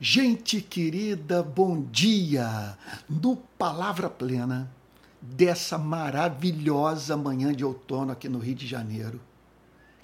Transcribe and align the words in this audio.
Gente 0.00 0.60
querida, 0.60 1.40
bom 1.40 1.80
dia! 1.80 2.76
No 3.08 3.36
Palavra 3.36 4.10
Plena 4.10 4.68
dessa 5.22 5.78
maravilhosa 5.78 7.16
manhã 7.16 7.52
de 7.54 7.64
outono 7.64 8.10
aqui 8.10 8.28
no 8.28 8.40
Rio 8.40 8.56
de 8.56 8.66
Janeiro, 8.66 9.20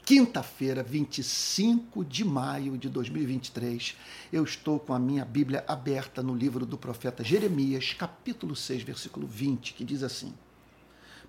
quinta-feira, 0.05 0.85
25 0.85 2.05
de 2.05 2.25
maio 2.25 2.79
de 2.79 2.89
2023, 2.89 3.97
eu 4.33 4.45
estou 4.45 4.79
com 4.79 4.95
a 4.95 4.99
minha 4.99 5.25
Bíblia 5.25 5.65
aberta 5.67 6.23
no 6.23 6.37
livro 6.37 6.65
do 6.65 6.79
profeta 6.79 7.25
Jeremias, 7.25 7.93
capítulo 7.93 8.55
6, 8.55 8.85
versículo 8.85 9.27
20, 9.27 9.75
que 9.75 9.85
diz 9.85 10.05
assim: 10.05 10.33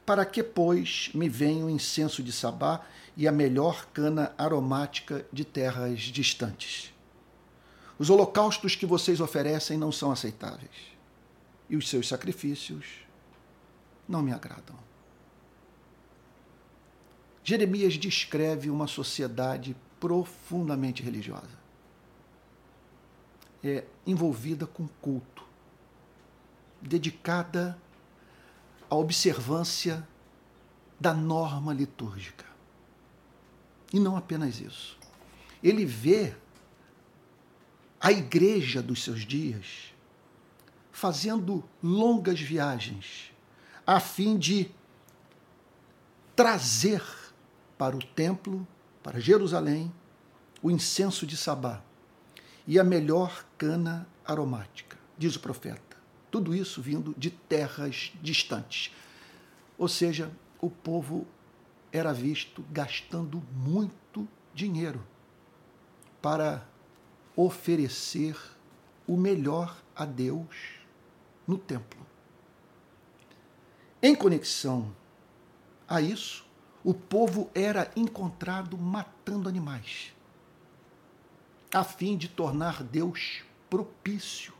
Para 0.05 0.23
que, 0.23 0.43
pois, 0.43 1.09
me 1.16 1.28
venha 1.28 1.66
o 1.66 1.70
incenso 1.70 2.21
de 2.21 2.32
Sabá 2.32 2.82
e 3.18 3.28
a 3.28 3.32
melhor 3.32 3.88
cana 3.88 4.32
aromática 4.38 5.25
de 5.34 5.43
terras 5.43 6.02
distantes? 6.02 6.93
Os 8.02 8.09
holocaustos 8.09 8.75
que 8.75 8.83
vocês 8.83 9.21
oferecem 9.21 9.77
não 9.77 9.91
são 9.91 10.11
aceitáveis. 10.11 10.71
E 11.69 11.78
os 11.78 11.87
seus 11.87 12.07
sacrifícios 12.07 13.05
não 14.10 14.24
me 14.24 14.33
agradam. 14.33 14.75
Jeremias 17.43 17.93
descreve 18.00 18.71
uma 18.71 18.87
sociedade 18.87 19.77
profundamente 20.00 21.04
religiosa. 21.04 21.60
É 23.64 23.83
envolvida 24.04 24.65
com 24.65 24.88
culto, 24.99 25.46
dedicada 26.82 27.77
à 28.89 28.96
observância 28.96 30.07
da 30.99 31.13
norma 31.13 31.71
litúrgica. 31.71 32.47
E 33.94 33.99
não 33.99 34.17
apenas 34.17 34.59
isso. 34.59 34.97
Ele 35.61 35.86
vê 35.86 36.36
a 38.02 38.11
igreja 38.11 38.81
dos 38.81 39.03
seus 39.03 39.22
dias, 39.22 39.94
fazendo 40.91 41.64
longas 41.83 42.39
viagens, 42.39 43.31
a 43.85 43.99
fim 43.99 44.39
de 44.39 44.71
trazer 46.35 47.03
para 47.77 47.95
o 47.95 48.03
templo, 48.03 48.67
para 49.03 49.19
Jerusalém, 49.19 49.94
o 50.63 50.72
incenso 50.72 51.27
de 51.27 51.38
Sabá 51.38 51.83
e 52.66 52.79
a 52.79 52.83
melhor 52.83 53.45
cana 53.55 54.07
aromática, 54.25 54.97
diz 55.16 55.35
o 55.35 55.39
profeta. 55.39 55.97
Tudo 56.31 56.55
isso 56.55 56.81
vindo 56.81 57.13
de 57.17 57.29
terras 57.29 58.13
distantes. 58.22 58.91
Ou 59.77 59.88
seja, 59.88 60.31
o 60.59 60.69
povo 60.69 61.27
era 61.91 62.13
visto 62.13 62.63
gastando 62.72 63.44
muito 63.53 64.27
dinheiro 64.53 65.03
para 66.22 66.66
oferecer 67.35 68.37
o 69.07 69.17
melhor 69.17 69.77
a 69.95 70.05
Deus 70.05 70.79
no 71.47 71.57
templo. 71.57 72.05
Em 74.01 74.15
conexão 74.15 74.95
a 75.88 76.01
isso, 76.01 76.45
o 76.83 76.93
povo 76.93 77.49
era 77.53 77.91
encontrado 77.95 78.77
matando 78.77 79.47
animais, 79.47 80.13
a 81.73 81.83
fim 81.83 82.17
de 82.17 82.27
tornar 82.27 82.83
Deus 82.83 83.43
propício 83.69 84.53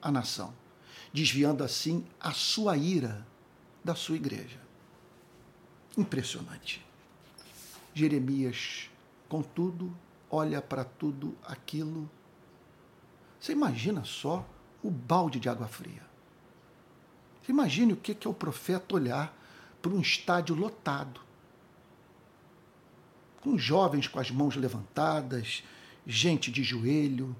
à 0.00 0.10
nação, 0.10 0.54
desviando 1.12 1.62
assim 1.62 2.06
a 2.18 2.32
sua 2.32 2.76
ira 2.76 3.26
da 3.84 3.94
sua 3.94 4.16
igreja. 4.16 4.58
Impressionante. 5.96 6.84
Jeremias, 7.92 8.88
contudo, 9.28 9.94
olha 10.30 10.62
para 10.62 10.84
tudo 10.84 11.36
aquilo. 11.42 12.08
Você 13.38 13.52
imagina 13.52 14.04
só 14.04 14.46
o 14.82 14.90
balde 14.90 15.40
de 15.40 15.48
água 15.48 15.66
fria. 15.66 16.02
Você 17.42 17.52
imagine 17.52 17.92
o 17.92 17.96
que 17.96 18.16
é 18.26 18.30
o 18.30 18.34
profeta 18.34 18.94
olhar 18.94 19.36
para 19.80 19.92
um 19.92 20.00
estádio 20.00 20.54
lotado, 20.54 21.20
com 23.40 23.56
jovens 23.56 24.06
com 24.06 24.20
as 24.20 24.30
mãos 24.30 24.56
levantadas, 24.56 25.64
gente 26.06 26.50
de 26.50 26.62
joelho. 26.62 27.34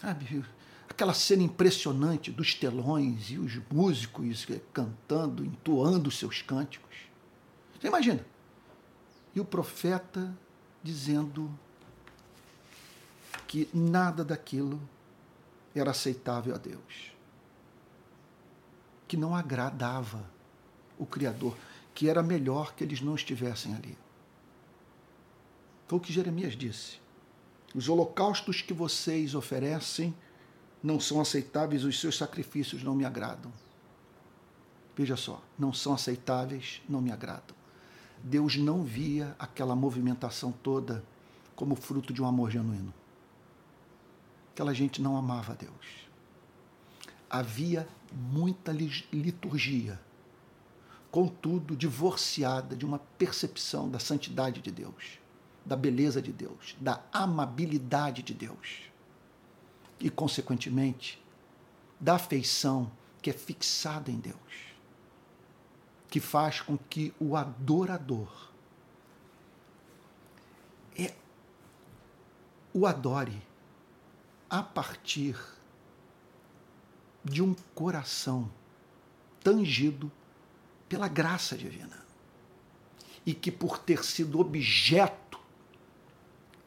Sabe, 0.00 0.42
aquela 0.88 1.12
cena 1.12 1.42
impressionante 1.42 2.30
dos 2.30 2.54
telões 2.54 3.30
e 3.30 3.38
os 3.38 3.60
músicos 3.70 4.46
cantando, 4.72 5.44
entoando 5.44 6.10
seus 6.10 6.40
cânticos. 6.40 6.96
Você 7.78 7.88
imagina? 7.88 8.24
E 9.34 9.40
o 9.40 9.44
profeta 9.44 10.34
dizendo 10.82 11.50
que 13.46 13.68
nada 13.74 14.24
daquilo 14.24 14.80
era 15.74 15.90
aceitável 15.90 16.54
a 16.54 16.58
Deus, 16.58 17.12
que 19.06 19.16
não 19.16 19.34
agradava 19.34 20.24
o 20.98 21.06
Criador, 21.06 21.56
que 21.94 22.08
era 22.08 22.22
melhor 22.22 22.74
que 22.74 22.84
eles 22.84 23.00
não 23.00 23.14
estivessem 23.14 23.74
ali. 23.74 23.96
Foi 25.86 25.98
o 25.98 26.00
que 26.00 26.12
Jeremias 26.12 26.56
disse. 26.56 27.00
Os 27.74 27.88
holocaustos 27.88 28.62
que 28.62 28.72
vocês 28.72 29.34
oferecem 29.34 30.14
não 30.82 30.98
são 30.98 31.20
aceitáveis, 31.20 31.84
os 31.84 32.00
seus 32.00 32.16
sacrifícios 32.16 32.82
não 32.82 32.94
me 32.94 33.04
agradam. 33.04 33.52
Veja 34.96 35.16
só, 35.16 35.42
não 35.58 35.72
são 35.72 35.94
aceitáveis, 35.94 36.82
não 36.88 37.00
me 37.00 37.12
agradam. 37.12 37.59
Deus 38.22 38.56
não 38.56 38.82
via 38.82 39.34
aquela 39.38 39.74
movimentação 39.74 40.52
toda 40.52 41.04
como 41.56 41.74
fruto 41.74 42.12
de 42.12 42.22
um 42.22 42.26
amor 42.26 42.50
genuíno. 42.50 42.92
Aquela 44.52 44.74
gente 44.74 45.00
não 45.00 45.16
amava 45.16 45.54
Deus. 45.54 46.08
Havia 47.28 47.88
muita 48.12 48.72
liturgia, 49.12 50.00
contudo, 51.10 51.76
divorciada 51.76 52.76
de 52.76 52.84
uma 52.84 52.98
percepção 52.98 53.88
da 53.88 53.98
santidade 53.98 54.60
de 54.60 54.70
Deus, 54.70 55.18
da 55.64 55.76
beleza 55.76 56.20
de 56.20 56.32
Deus, 56.32 56.76
da 56.80 57.02
amabilidade 57.12 58.22
de 58.22 58.34
Deus. 58.34 58.82
E, 60.00 60.10
consequentemente, 60.10 61.22
da 61.98 62.16
afeição 62.16 62.90
que 63.22 63.30
é 63.30 63.32
fixada 63.32 64.10
em 64.10 64.18
Deus 64.18 64.69
que 66.10 66.18
faz 66.18 66.60
com 66.60 66.76
que 66.76 67.14
o 67.20 67.36
adorador 67.36 68.50
é, 70.98 71.14
o 72.74 72.84
adore 72.84 73.40
a 74.50 74.60
partir 74.60 75.36
de 77.24 77.40
um 77.40 77.54
coração 77.74 78.50
tangido 79.38 80.10
pela 80.88 81.06
graça 81.06 81.56
divina. 81.56 82.04
E 83.24 83.32
que, 83.32 83.52
por 83.52 83.78
ter 83.78 84.04
sido 84.04 84.40
objeto 84.40 85.38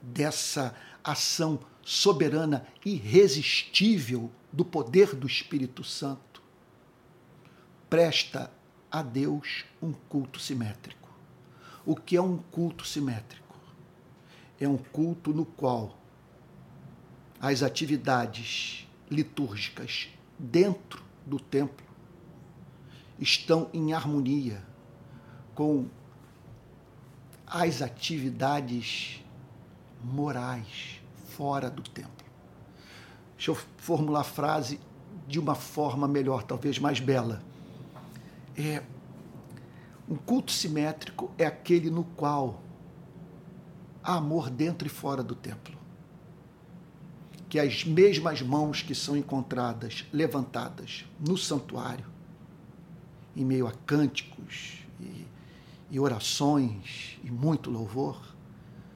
dessa 0.01 0.73
ação 1.03 1.59
soberana, 1.81 2.65
irresistível 2.85 4.31
do 4.51 4.63
poder 4.63 5.13
do 5.15 5.27
Espírito 5.27 5.83
Santo, 5.83 6.41
presta 7.89 8.49
a 8.93 9.01
Deus 9.01 9.65
um 9.81 9.91
culto 9.91 10.39
simétrico. 10.39 11.09
O 11.83 11.95
que 11.95 12.15
é 12.15 12.21
um 12.21 12.37
culto 12.37 12.85
simétrico? 12.85 13.57
É 14.61 14.67
um 14.67 14.77
culto 14.77 15.33
no 15.33 15.43
qual 15.43 15.97
as 17.41 17.63
atividades 17.63 18.87
litúrgicas 19.09 20.09
dentro 20.37 21.03
do 21.25 21.39
templo 21.39 21.83
estão 23.17 23.67
em 23.73 23.93
harmonia 23.93 24.63
com 25.55 25.87
as 27.47 27.81
atividades 27.81 29.23
morais 30.03 31.01
fora 31.29 31.67
do 31.67 31.81
templo. 31.81 32.27
Deixa 33.35 33.49
eu 33.49 33.55
formular 33.77 34.21
a 34.21 34.23
frase 34.23 34.79
de 35.27 35.39
uma 35.39 35.55
forma 35.55 36.07
melhor, 36.07 36.43
talvez 36.43 36.77
mais 36.77 36.99
bela 36.99 37.41
é, 38.57 38.83
um 40.07 40.15
culto 40.15 40.51
simétrico 40.51 41.31
é 41.37 41.45
aquele 41.45 41.89
no 41.89 42.03
qual 42.03 42.61
há 44.03 44.15
amor 44.15 44.49
dentro 44.49 44.87
e 44.87 44.89
fora 44.89 45.23
do 45.23 45.35
templo. 45.35 45.77
Que 47.49 47.59
as 47.59 47.83
mesmas 47.83 48.41
mãos 48.41 48.81
que 48.81 48.95
são 48.95 49.15
encontradas 49.15 50.05
levantadas 50.11 51.05
no 51.19 51.37
santuário, 51.37 52.05
em 53.35 53.45
meio 53.45 53.67
a 53.67 53.71
cânticos 53.71 54.79
e, 54.99 55.25
e 55.89 55.99
orações 55.99 57.19
e 57.23 57.31
muito 57.31 57.69
louvor, 57.69 58.21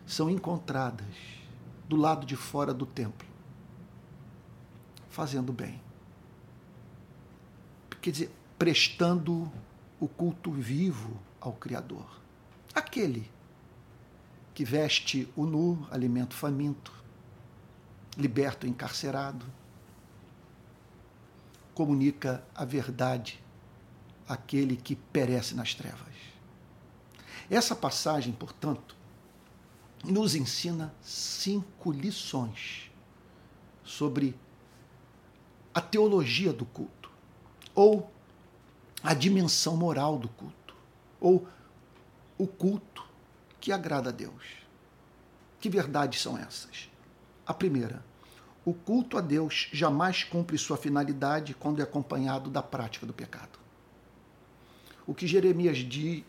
são 0.06 0.30
encontradas 0.30 1.16
do 1.88 1.96
lado 1.96 2.26
de 2.26 2.36
fora 2.36 2.74
do 2.74 2.86
templo, 2.86 3.28
fazendo 5.10 5.54
bem. 5.54 5.82
Quer 8.02 8.12
dizer, 8.12 8.32
prestando 8.58 9.52
o 10.00 10.08
culto 10.08 10.52
vivo 10.52 11.20
ao 11.40 11.54
Criador. 11.54 12.20
Aquele 12.74 13.30
que 14.54 14.66
veste 14.66 15.32
o 15.36 15.46
nu, 15.46 15.88
alimento 15.92 16.34
faminto, 16.34 16.92
liberta 18.18 18.66
o 18.66 18.70
encarcerado, 18.70 19.46
comunica 21.74 22.44
a 22.56 22.66
verdade 22.66 23.40
àquele 24.28 24.76
que 24.76 24.96
perece 24.96 25.54
nas 25.54 25.76
trevas. 25.76 26.16
Essa 27.50 27.76
passagem, 27.76 28.34
portanto, 28.34 28.96
nos 30.04 30.36
ensina 30.36 30.94
cinco 31.02 31.92
lições 31.92 32.92
sobre 33.84 34.36
a 35.74 35.80
teologia 35.80 36.52
do 36.52 36.66
culto, 36.66 37.12
ou 37.76 38.12
a 39.04 39.14
dimensão 39.14 39.78
moral 39.78 40.18
do 40.18 40.28
culto, 40.30 40.76
ou 41.20 41.48
o 42.38 42.48
culto 42.48 43.04
que 43.60 43.72
agrada 43.72 44.10
a 44.10 44.12
Deus. 44.12 44.44
Que 45.60 45.70
verdades 45.70 46.22
são 46.22 46.38
essas? 46.38 46.90
A 47.46 47.54
primeira, 47.54 48.04
o 48.66 48.74
culto 48.74 49.18
a 49.18 49.22
Deus 49.22 49.70
jamais 49.72 50.24
cumpre 50.24 50.58
sua 50.58 50.78
finalidade 50.78 51.54
quando 51.54 51.80
é 51.80 51.84
acompanhado 51.84 52.50
da 52.50 52.62
prática 52.62 53.06
do 53.06 53.14
pecado. 53.14 53.58
O 55.08 55.14
que 55.14 55.26
Jeremias, 55.26 55.78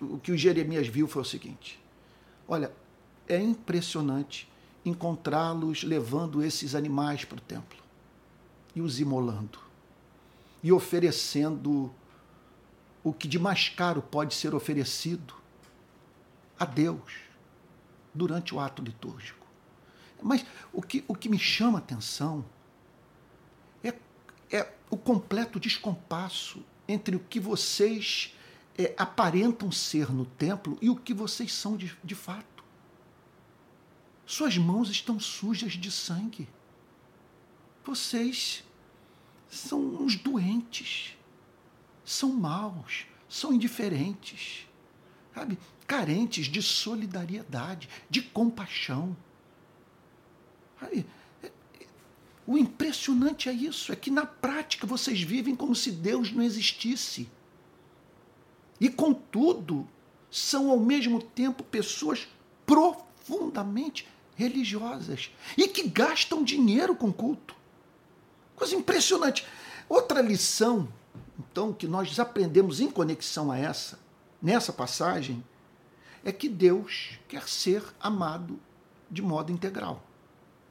o 0.01 0.19
que 0.19 0.31
o 0.31 0.39
Jeremias 0.39 0.87
viu 0.87 1.09
foi 1.09 1.23
o 1.23 1.25
seguinte: 1.25 1.81
olha, 2.47 2.71
é 3.27 3.41
impressionante 3.41 4.49
encontrá-los 4.85 5.83
levando 5.83 6.43
esses 6.43 6.75
animais 6.75 7.25
para 7.25 7.39
o 7.39 7.41
templo 7.41 7.79
e 8.75 8.81
os 8.81 9.01
imolando 9.01 9.59
e 10.63 10.73
oferecendo 10.73 11.93
o 13.03 13.13
que 13.13 13.29
de 13.29 13.39
mais 13.39 13.69
caro 13.69 14.03
pode 14.03 14.35
ser 14.35 14.55
oferecido 14.55 15.35
a 16.59 16.65
Deus 16.65 17.21
durante 18.15 18.55
o 18.55 18.61
ato 18.61 18.83
litúrgico. 18.83 19.47
Mas 20.23 20.45
o 20.73 20.83
que, 20.83 21.05
o 21.07 21.15
que 21.15 21.29
me 21.29 21.39
chama 21.39 21.79
a 21.79 21.81
atenção 21.81 22.45
é, 23.83 23.95
é 24.51 24.73
o 24.91 24.97
completo 24.97 25.61
descompasso 25.61 26.65
entre 26.89 27.15
o 27.15 27.21
que 27.21 27.39
vocês 27.39 28.35
é, 28.77 28.95
aparentam 28.97 29.71
ser 29.71 30.11
no 30.11 30.25
templo 30.25 30.79
e 30.81 30.89
o 30.89 30.97
que 30.97 31.13
vocês 31.13 31.53
são 31.53 31.77
de, 31.77 31.97
de 32.03 32.15
fato. 32.15 32.65
Suas 34.25 34.57
mãos 34.59 34.91
estão 34.91 35.19
sujas 35.19 35.73
de 35.73 35.91
sangue. 35.91 36.49
Vocês 37.85 38.65
são 39.49 39.81
uns 39.81 40.17
doentes, 40.17 41.17
são 42.09 42.31
maus, 42.33 43.05
são 43.29 43.53
indiferentes, 43.53 44.67
sabe? 45.35 45.59
Carentes 45.87 46.47
de 46.47 46.63
solidariedade, 46.63 47.87
de 48.09 48.23
compaixão. 48.23 49.15
Sabe? 50.81 51.07
O 52.47 52.57
impressionante 52.57 53.51
é 53.51 53.53
isso, 53.53 53.93
é 53.93 53.97
que 53.97 54.11
na 54.11 54.25
prática 54.25 54.87
vocês 54.87 55.21
vivem 55.21 55.55
como 55.55 55.75
se 55.75 55.91
Deus 55.91 56.33
não 56.33 56.43
existisse. 56.43 57.29
E 58.81 58.89
contudo, 58.89 59.87
são 60.31 60.71
ao 60.71 60.79
mesmo 60.81 61.23
tempo 61.23 61.63
pessoas 61.63 62.27
profundamente 62.65 64.09
religiosas 64.35 65.31
e 65.59 65.69
que 65.69 65.87
gastam 65.87 66.43
dinheiro 66.43 66.97
com 66.97 67.13
culto. 67.13 67.55
Coisa 68.57 68.75
impressionante. 68.75 69.45
Outra 69.91 70.23
lição, 70.23 70.89
então, 71.59 71.73
que 71.73 71.89
nós 71.89 72.17
aprendemos 72.21 72.79
em 72.79 72.89
conexão 72.89 73.51
a 73.51 73.59
essa, 73.59 73.99
nessa 74.41 74.73
passagem, 74.73 75.43
é 76.25 76.31
que 76.31 76.49
Deus 76.49 77.19
quer 77.27 77.49
ser 77.49 77.83
amado 78.01 78.61
de 79.11 79.21
modo 79.21 79.51
integral. 79.51 80.01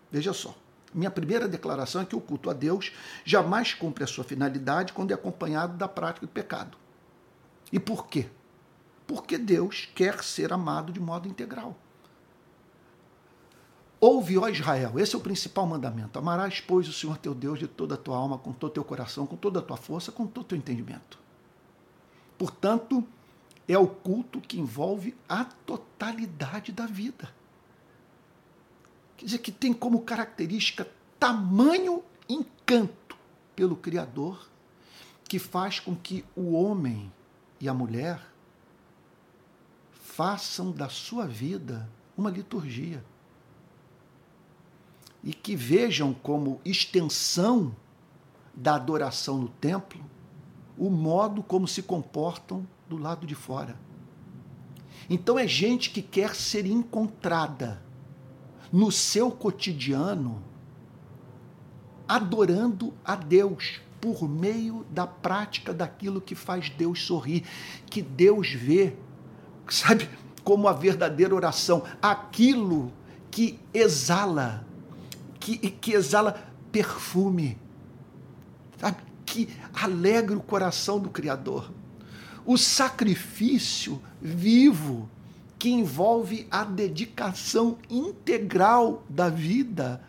Veja 0.10 0.32
só. 0.32 0.56
Minha 0.94 1.12
primeira 1.12 1.46
declaração 1.46 2.02
é 2.02 2.06
que 2.06 2.16
o 2.16 2.22
culto 2.22 2.50
a 2.50 2.54
Deus 2.54 2.94
jamais 3.26 3.74
cumpre 3.74 4.06
a 4.06 4.08
sua 4.08 4.24
finalidade 4.24 4.94
quando 4.94 5.12
é 5.12 5.14
acompanhado 5.14 5.76
da 5.76 5.90
prática 5.90 6.26
do 6.26 6.32
pecado. 6.32 6.78
E 7.70 7.82
por 7.82 8.08
quê? 8.08 8.30
Porque 9.06 9.38
Deus 9.38 9.90
quer 9.94 10.24
ser 10.24 10.54
amado 10.54 10.94
de 10.94 11.02
modo 11.02 11.28
integral. 11.28 11.78
Ouve, 14.00 14.38
ó 14.38 14.48
Israel, 14.48 15.00
esse 15.00 15.16
é 15.16 15.18
o 15.18 15.22
principal 15.22 15.66
mandamento. 15.66 16.20
Amarás, 16.20 16.62
pois, 16.62 16.88
o 16.88 16.94
Senhor 16.94 17.18
teu 17.18 17.34
Deus 17.34 17.58
de 17.58 17.68
toda 17.68 17.96
a 17.96 17.98
tua 17.98 18.16
alma, 18.16 18.38
com 18.38 18.54
todo 18.54 18.70
o 18.70 18.74
teu 18.74 18.84
coração, 18.84 19.26
com 19.26 19.36
toda 19.36 19.60
a 19.60 19.62
tua 19.62 19.78
força, 19.78 20.12
com 20.12 20.28
todo 20.28 20.46
o 20.46 20.48
teu 20.48 20.58
entendimento. 20.58 21.18
Portanto, 22.38 23.04
é 23.68 23.78
o 23.78 23.88
culto 23.88 24.40
que 24.40 24.60
envolve 24.60 25.16
a 25.28 25.44
totalidade 25.44 26.72
da 26.72 26.86
vida. 26.86 27.34
Quer 29.18 29.26
dizer, 29.26 29.40
que 29.40 29.52
tem 29.52 29.74
como 29.74 30.02
característica 30.02 30.88
tamanho 31.20 32.04
encanto 32.30 33.18
pelo 33.56 33.76
Criador, 33.76 34.48
que 35.28 35.40
faz 35.40 35.80
com 35.80 35.96
que 35.96 36.24
o 36.36 36.54
homem 36.54 37.12
e 37.60 37.68
a 37.68 37.74
mulher 37.74 38.22
façam 39.92 40.72
da 40.72 40.88
sua 40.88 41.26
vida 41.26 41.90
uma 42.16 42.30
liturgia 42.30 43.04
e 45.28 45.34
que 45.34 45.58
vejam 45.58 46.14
como 46.14 46.62
extensão 46.64 47.76
da 48.56 48.76
adoração 48.76 49.38
no 49.38 49.50
templo 49.50 50.02
o 50.78 50.90
modo 50.90 51.44
como 51.44 51.68
se 51.68 51.84
comportam 51.84 52.66
do 52.88 52.96
lado 52.96 53.28
de 53.28 53.36
fora. 53.36 53.78
Então 55.10 55.38
é 55.38 55.46
gente 55.46 55.90
que 55.90 56.02
quer 56.02 56.34
ser 56.34 56.66
encontrada 56.66 57.84
no 58.72 58.90
seu 58.90 59.30
cotidiano 59.30 60.42
adorando 62.08 62.94
a 63.04 63.14
Deus 63.16 63.82
por 64.00 64.30
meio 64.30 64.86
da 64.90 65.06
prática 65.06 65.74
daquilo 65.74 66.22
que 66.22 66.36
faz 66.36 66.70
Deus 66.70 67.04
sorrir, 67.04 67.44
que 67.88 68.02
Deus 68.02 68.54
vê, 68.54 68.96
sabe, 69.68 70.10
como 70.42 70.70
a 70.70 70.74
verdadeira 70.74 71.36
oração, 71.36 71.84
aquilo 72.02 72.94
que 73.30 73.60
exala 73.74 74.66
que, 75.48 75.58
que 75.70 75.94
exala 75.94 76.46
perfume, 76.74 77.58
sabe? 78.78 78.98
que 79.26 79.50
alegra 79.74 80.38
o 80.38 80.42
coração 80.42 81.00
do 81.00 81.10
Criador. 81.10 81.72
O 82.46 82.58
sacrifício 82.58 84.02
vivo 84.22 85.10
que 85.60 85.70
envolve 85.70 86.48
a 86.52 86.64
dedicação 86.64 87.78
integral 87.90 89.04
da 89.10 89.30
vida 89.30 90.02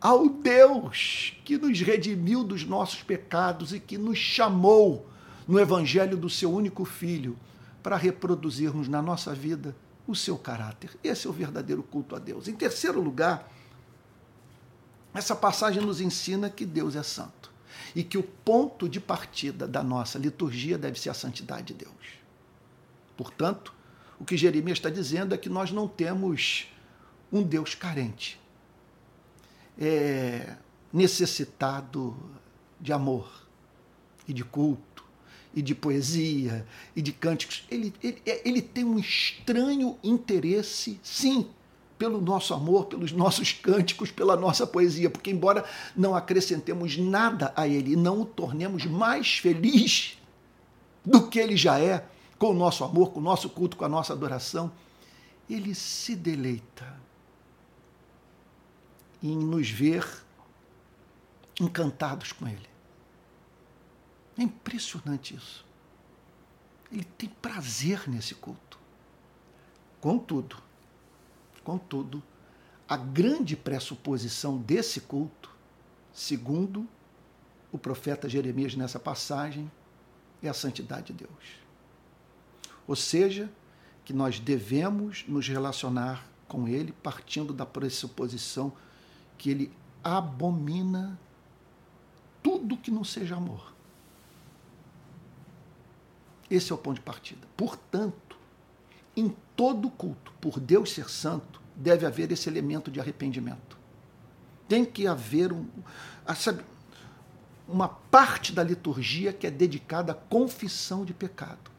ao 0.00 0.28
Deus 0.28 1.36
que 1.44 1.58
nos 1.58 1.80
redimiu 1.80 2.44
dos 2.44 2.64
nossos 2.64 3.02
pecados 3.02 3.72
e 3.72 3.80
que 3.80 3.98
nos 3.98 4.18
chamou 4.18 5.08
no 5.46 5.58
Evangelho 5.58 6.16
do 6.16 6.30
seu 6.30 6.52
único 6.52 6.84
Filho 6.84 7.36
para 7.82 7.96
reproduzirmos 7.96 8.86
na 8.88 9.02
nossa 9.02 9.34
vida 9.34 9.74
o 10.06 10.14
seu 10.14 10.36
caráter. 10.36 10.90
Esse 11.02 11.26
é 11.26 11.30
o 11.30 11.32
verdadeiro 11.32 11.82
culto 11.82 12.14
a 12.14 12.18
Deus. 12.18 12.46
Em 12.46 12.54
terceiro 12.54 13.00
lugar, 13.00 13.50
essa 15.14 15.34
passagem 15.34 15.82
nos 15.82 16.00
ensina 16.00 16.50
que 16.50 16.64
Deus 16.64 16.94
é 16.94 17.02
santo 17.02 17.50
e 17.94 18.02
que 18.02 18.18
o 18.18 18.22
ponto 18.22 18.88
de 18.88 19.00
partida 19.00 19.66
da 19.66 19.82
nossa 19.82 20.18
liturgia 20.18 20.76
deve 20.76 21.00
ser 21.00 21.10
a 21.10 21.14
santidade 21.14 21.68
de 21.68 21.84
Deus. 21.84 22.18
Portanto, 23.16 23.74
o 24.20 24.24
que 24.24 24.36
Jeremias 24.36 24.78
está 24.78 24.90
dizendo 24.90 25.34
é 25.34 25.38
que 25.38 25.48
nós 25.48 25.70
não 25.70 25.88
temos 25.88 26.68
um 27.32 27.42
Deus 27.42 27.74
carente, 27.74 28.40
é, 29.78 30.56
necessitado 30.92 32.16
de 32.80 32.92
amor 32.92 33.46
e 34.26 34.32
de 34.32 34.44
culto 34.44 35.04
e 35.54 35.62
de 35.62 35.74
poesia 35.74 36.66
e 36.94 37.02
de 37.02 37.12
cânticos. 37.12 37.64
Ele, 37.70 37.92
ele, 38.02 38.22
ele 38.44 38.62
tem 38.62 38.84
um 38.84 38.98
estranho 38.98 39.98
interesse, 40.02 41.00
sim, 41.02 41.48
pelo 41.98 42.20
nosso 42.20 42.54
amor, 42.54 42.86
pelos 42.86 43.10
nossos 43.10 43.52
cânticos, 43.52 44.10
pela 44.10 44.36
nossa 44.36 44.66
poesia, 44.66 45.10
porque, 45.10 45.30
embora 45.30 45.64
não 45.96 46.14
acrescentemos 46.14 46.96
nada 46.96 47.52
a 47.56 47.66
Ele 47.66 47.92
e 47.92 47.96
não 47.96 48.22
o 48.22 48.24
tornemos 48.24 48.86
mais 48.86 49.38
feliz 49.38 50.16
do 51.04 51.28
que 51.28 51.38
Ele 51.38 51.56
já 51.56 51.78
é, 51.80 52.06
com 52.38 52.50
o 52.50 52.54
nosso 52.54 52.84
amor, 52.84 53.10
com 53.10 53.18
o 53.18 53.22
nosso 53.22 53.50
culto, 53.50 53.76
com 53.76 53.84
a 53.84 53.88
nossa 53.88 54.12
adoração, 54.12 54.70
Ele 55.50 55.74
se 55.74 56.14
deleita 56.14 56.96
em 59.20 59.36
nos 59.36 59.68
ver 59.68 60.06
encantados 61.60 62.30
com 62.30 62.46
Ele. 62.46 62.68
É 64.38 64.42
impressionante 64.42 65.34
isso. 65.34 65.66
Ele 66.92 67.04
tem 67.04 67.28
prazer 67.28 68.08
nesse 68.08 68.36
culto. 68.36 68.78
Contudo, 70.00 70.67
Contudo, 71.68 72.22
a 72.88 72.96
grande 72.96 73.54
pressuposição 73.54 74.56
desse 74.56 75.02
culto, 75.02 75.54
segundo 76.14 76.88
o 77.70 77.76
profeta 77.76 78.26
Jeremias 78.26 78.74
nessa 78.74 78.98
passagem, 78.98 79.70
é 80.42 80.48
a 80.48 80.54
santidade 80.54 81.12
de 81.12 81.24
Deus. 81.24 81.60
Ou 82.86 82.96
seja, 82.96 83.52
que 84.02 84.14
nós 84.14 84.40
devemos 84.40 85.26
nos 85.28 85.46
relacionar 85.46 86.26
com 86.48 86.66
Ele 86.66 86.90
partindo 86.90 87.52
da 87.52 87.66
pressuposição 87.66 88.72
que 89.36 89.50
Ele 89.50 89.70
abomina 90.02 91.20
tudo 92.42 92.78
que 92.78 92.90
não 92.90 93.04
seja 93.04 93.36
amor. 93.36 93.74
Esse 96.50 96.72
é 96.72 96.74
o 96.74 96.78
ponto 96.78 96.94
de 96.94 97.02
partida. 97.02 97.46
Portanto, 97.54 98.37
em 99.18 99.34
todo 99.56 99.90
culto, 99.90 100.32
por 100.40 100.60
Deus 100.60 100.92
ser 100.92 101.10
santo, 101.10 101.60
deve 101.74 102.06
haver 102.06 102.30
esse 102.30 102.48
elemento 102.48 102.90
de 102.90 103.00
arrependimento. 103.00 103.76
Tem 104.68 104.84
que 104.84 105.06
haver 105.06 105.52
um, 105.52 105.66
sabe, 106.36 106.62
uma 107.66 107.88
parte 107.88 108.52
da 108.52 108.62
liturgia 108.62 109.32
que 109.32 109.46
é 109.46 109.50
dedicada 109.50 110.12
à 110.12 110.14
confissão 110.14 111.04
de 111.04 111.12
pecado, 111.12 111.70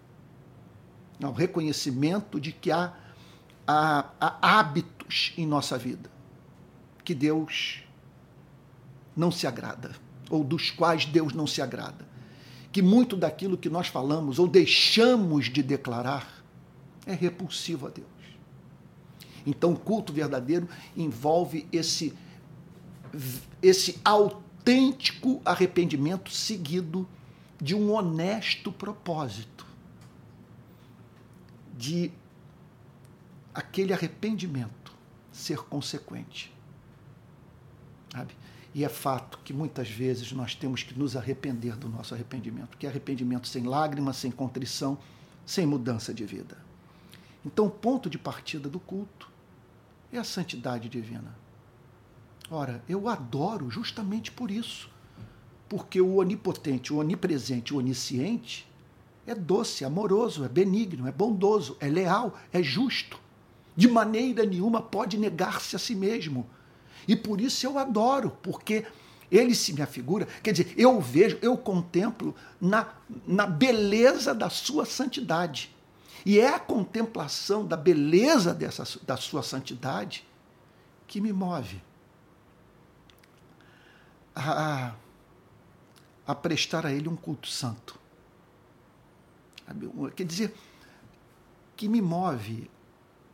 ao 1.22 1.31
reconhecimento 1.31 2.39
de 2.39 2.51
que 2.51 2.72
há, 2.72 2.93
há, 3.65 4.10
há 4.19 4.60
hábitos 4.60 5.34
em 5.38 5.46
nossa 5.46 5.77
vida 5.77 6.10
que 7.03 7.15
Deus 7.15 7.84
não 9.15 9.31
se 9.31 9.48
agrada, 9.48 9.96
ou 10.29 10.43
dos 10.43 10.69
quais 10.69 11.05
Deus 11.05 11.34
não 11.34 11.48
se 11.48 11.62
agrada. 11.62 12.08
Que 12.72 12.81
muito 12.81 13.15
daquilo 13.15 13.58
que 13.58 13.69
nós 13.69 13.88
falamos 13.88 14.38
ou 14.38 14.48
deixamos 14.48 15.48
de 15.48 15.63
declarar 15.63 16.38
é 17.10 17.16
repulsivo 17.16 17.88
a 17.88 17.89
Deus. 17.89 18.08
Então, 19.46 19.74
o 19.74 19.80
culto 19.80 20.13
verdadeiro 20.13 20.70
envolve 20.96 21.68
esse, 21.72 22.13
esse 23.62 24.00
autêntico 24.06 25.42
arrependimento 25.44 26.30
seguido 26.32 27.08
de 27.60 27.74
um 27.74 27.92
honesto 27.92 28.72
propósito, 28.72 29.66
de 31.75 32.12
aquele 33.54 33.92
arrependimento 33.92 34.94
ser 35.32 35.60
consequente. 35.63 36.54
Sabe? 38.12 38.36
E 38.74 38.84
é 38.84 38.89
fato 38.89 39.39
que 39.44 39.51
muitas 39.51 39.89
vezes 39.89 40.32
nós 40.32 40.54
temos 40.54 40.84
que 40.84 40.98
nos 40.98 41.16
arrepender 41.16 41.75
do 41.75 41.89
nosso 41.89 42.13
arrependimento, 42.13 42.78
que 42.78 42.86
é 42.86 42.89
arrependimento 42.89 43.48
sem 43.48 43.63
lágrimas, 43.63 44.18
sem 44.18 44.30
contrição, 44.30 44.98
sem 45.44 45.66
mudança 45.66 46.13
de 46.13 46.24
vida. 46.24 46.69
Então, 47.46 47.65
o 47.65 47.72
ponto 47.72 48.10
de 48.10 48.17
partida 48.17 48.67
do 48.69 48.79
culto 48.79 49.29
é 50.12 50.17
a 50.17 50.24
santidade 50.24 50.89
divina. 50.89 51.36
Ora, 52.51 52.84
eu 52.89 53.08
adoro 53.08 53.69
justamente 53.69 54.31
por 54.31 54.51
isso. 54.51 54.89
Porque 55.67 56.01
o 56.01 56.15
onipotente, 56.15 56.91
o 56.91 56.98
onipresente, 56.98 57.74
o 57.74 57.77
onisciente 57.77 58.67
é 59.27 59.36
doce, 59.36 59.86
amoroso, 59.86 60.43
é 60.43 60.50
benigno, 60.50 61.08
é 61.08 61.12
bondoso, 61.12 61.77
é 61.79 61.88
leal, 61.88 62.38
é 62.51 62.63
justo. 62.63 63.19
De 63.75 63.88
maneira 63.88 64.43
nenhuma 64.46 64.81
pode 64.81 65.17
negar-se 65.17 65.75
a 65.75 65.79
si 65.79 65.93
mesmo 65.93 66.50
e 67.10 67.15
por 67.15 67.41
isso 67.41 67.65
eu 67.65 67.79
adoro, 67.79 68.38
porque 68.43 68.86
ele 69.31 69.55
se 69.55 69.74
me 69.74 69.81
afigura, 69.81 70.27
quer 70.43 70.51
dizer, 70.51 70.75
eu 70.77 71.01
vejo, 71.01 71.39
eu 71.41 71.58
contemplo 71.58 72.36
na, 72.62 72.88
na 73.25 73.48
beleza 73.48 74.34
da 74.34 74.48
sua 74.48 74.86
santidade. 74.86 75.75
E 76.26 76.40
é 76.40 76.54
a 76.54 76.60
contemplação 76.60 77.66
da 77.66 77.78
beleza 77.78 78.54
dessa, 78.54 78.84
da 79.04 79.18
sua 79.18 79.44
santidade 79.44 80.28
que 81.08 81.20
me 81.20 81.34
move 81.34 81.82
a, 84.36 84.94
a 86.26 86.36
prestar 86.36 86.86
a 86.86 86.92
ele 86.92 87.10
um 87.10 87.16
culto 87.16 87.48
santo. 87.48 88.00
Quer 90.16 90.26
dizer, 90.26 90.56
que 91.76 91.88
me 91.88 92.02
move 92.02 92.70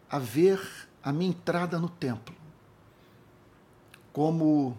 a 0.09 0.19
ver 0.19 0.61
a 1.03 1.11
minha 1.11 1.29
entrada 1.29 1.79
no 1.79 1.89
templo 1.89 2.35
como 4.13 4.77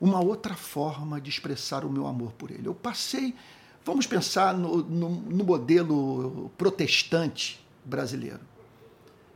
uma 0.00 0.20
outra 0.20 0.54
forma 0.56 1.20
de 1.20 1.28
expressar 1.28 1.84
o 1.84 1.90
meu 1.90 2.06
amor 2.06 2.32
por 2.32 2.50
ele. 2.50 2.66
Eu 2.66 2.74
passei, 2.74 3.36
vamos 3.84 4.06
pensar 4.06 4.54
no, 4.54 4.78
no, 4.78 5.08
no 5.08 5.44
modelo 5.44 6.50
protestante 6.56 7.64
brasileiro. 7.84 8.40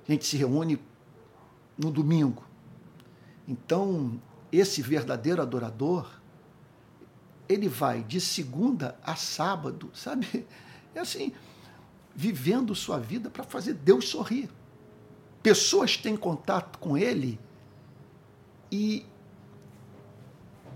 A 0.09 0.13
gente 0.13 0.25
se 0.25 0.37
reúne 0.37 0.79
no 1.79 1.91
domingo. 1.91 2.45
Então, 3.49 4.21
esse 4.53 4.81
verdadeiro 4.83 5.43
adorador, 5.43 6.21
ele 7.49 7.69
vai 7.69 8.03
de 8.03 8.21
segunda 8.21 8.99
a 9.03 9.17
sábado, 9.17 9.91
sabe? 9.95 10.47
É 10.95 11.01
assim, 11.01 11.33
vivendo 12.15 12.73
sua 12.73 13.01
vida 13.01 13.29
para 13.29 13.43
fazer 13.43 13.75
Deus 13.75 14.09
sorrir. 14.09 14.49
Pessoas 15.43 15.97
têm 15.97 16.17
contato 16.17 16.79
com 16.79 16.97
ele 16.97 17.41
e, 18.71 19.05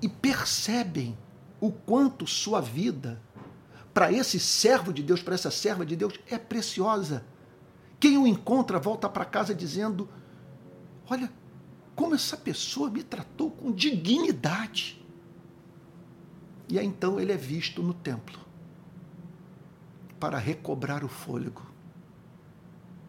e 0.02 0.08
percebem 0.08 1.16
o 1.60 1.70
quanto 1.70 2.26
sua 2.26 2.60
vida, 2.60 3.22
para 3.92 4.12
esse 4.12 4.38
servo 4.38 4.92
de 4.92 5.02
Deus, 5.02 5.22
para 5.22 5.34
essa 5.34 5.50
serva 5.50 5.84
de 5.84 5.96
Deus, 5.96 6.14
é 6.30 6.38
preciosa. 6.38 7.24
Quem 7.98 8.16
o 8.16 8.26
encontra 8.26 8.78
volta 8.78 9.08
para 9.08 9.24
casa 9.24 9.54
dizendo: 9.54 10.08
Olha, 11.08 11.32
como 11.94 12.14
essa 12.14 12.36
pessoa 12.36 12.90
me 12.90 13.02
tratou 13.02 13.50
com 13.50 13.72
dignidade. 13.72 15.04
E 16.68 16.78
aí 16.78 16.86
então 16.86 17.18
ele 17.18 17.32
é 17.32 17.36
visto 17.36 17.82
no 17.82 17.94
templo 17.94 18.38
para 20.20 20.38
recobrar 20.38 21.02
o 21.02 21.08
fôlego, 21.08 21.66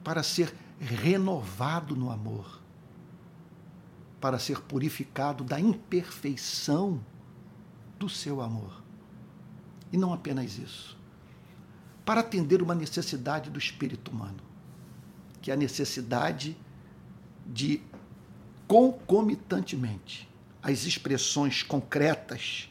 para 0.03 0.23
ser 0.23 0.55
renovado 0.79 1.95
no 1.95 2.09
amor 2.09 2.59
para 4.19 4.37
ser 4.37 4.61
purificado 4.61 5.43
da 5.43 5.59
imperfeição 5.59 6.99
do 7.97 8.09
seu 8.09 8.41
amor. 8.41 8.78
E 9.91 9.97
não 9.97 10.13
apenas 10.13 10.57
isso. 10.57 10.97
Para 12.05 12.21
atender 12.21 12.61
uma 12.61 12.75
necessidade 12.75 13.49
do 13.49 13.59
espírito 13.59 14.11
humano, 14.11 14.39
que 15.41 15.51
é 15.51 15.53
a 15.53 15.57
necessidade 15.57 16.57
de 17.45 17.81
concomitantemente 18.67 20.29
as 20.61 20.85
expressões 20.85 21.63
concretas, 21.63 22.69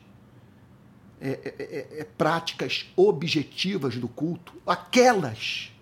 é, 1.21 1.31
é, 1.31 1.55
é, 1.59 2.01
é 2.01 2.05
práticas 2.05 2.87
objetivas 2.95 3.97
do 3.97 4.07
culto, 4.07 4.53
aquelas 4.67 5.73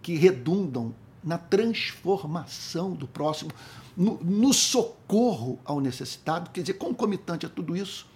que 0.00 0.14
redundam 0.16 0.94
na 1.22 1.38
transformação 1.38 2.92
do 2.92 3.06
próximo, 3.06 3.50
no, 3.96 4.22
no 4.22 4.52
socorro 4.52 5.58
ao 5.64 5.80
necessitado, 5.80 6.50
quer 6.50 6.62
dizer, 6.62 6.74
concomitante 6.74 7.46
a 7.46 7.48
tudo 7.48 7.76
isso, 7.76 8.06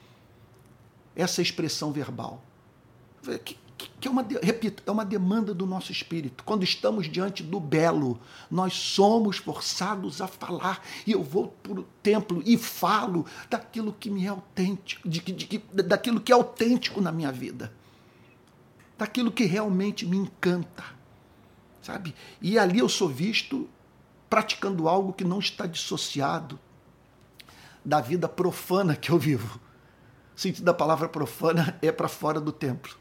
essa 1.16 1.40
expressão 1.40 1.90
verbal. 1.90 2.42
Que, 3.44 3.56
que 4.00 4.08
é 4.08 4.10
uma, 4.10 4.24
repito, 4.42 4.82
é 4.86 4.90
uma 4.90 5.04
demanda 5.04 5.52
do 5.52 5.66
nosso 5.66 5.90
espírito. 5.90 6.44
Quando 6.44 6.62
estamos 6.62 7.10
diante 7.10 7.42
do 7.42 7.58
belo, 7.58 8.20
nós 8.50 8.74
somos 8.74 9.38
forçados 9.38 10.20
a 10.20 10.26
falar. 10.26 10.82
E 11.06 11.12
eu 11.12 11.22
vou 11.22 11.48
para 11.48 11.80
o 11.80 11.82
templo 12.02 12.42
e 12.44 12.56
falo 12.56 13.26
daquilo 13.50 13.92
que 13.92 14.10
me 14.10 14.24
é 14.24 14.28
autêntico, 14.28 15.08
de, 15.08 15.20
de, 15.20 15.32
de, 15.32 15.58
daquilo 15.82 16.20
que 16.20 16.30
é 16.30 16.34
autêntico 16.34 17.00
na 17.00 17.10
minha 17.10 17.32
vida, 17.32 17.72
daquilo 18.96 19.32
que 19.32 19.44
realmente 19.44 20.06
me 20.06 20.16
encanta, 20.16 20.84
sabe? 21.82 22.14
E 22.40 22.58
ali 22.58 22.78
eu 22.78 22.88
sou 22.88 23.08
visto 23.08 23.68
praticando 24.30 24.88
algo 24.88 25.12
que 25.12 25.24
não 25.24 25.38
está 25.38 25.66
dissociado 25.66 26.58
da 27.84 28.00
vida 28.00 28.28
profana 28.28 28.96
que 28.96 29.10
eu 29.10 29.18
vivo. 29.18 29.60
O 30.36 30.40
sentido 30.40 30.64
da 30.64 30.74
palavra 30.74 31.08
profana 31.08 31.78
é 31.80 31.90
para 31.90 32.08
fora 32.08 32.38
do 32.38 32.52
templo. 32.52 32.94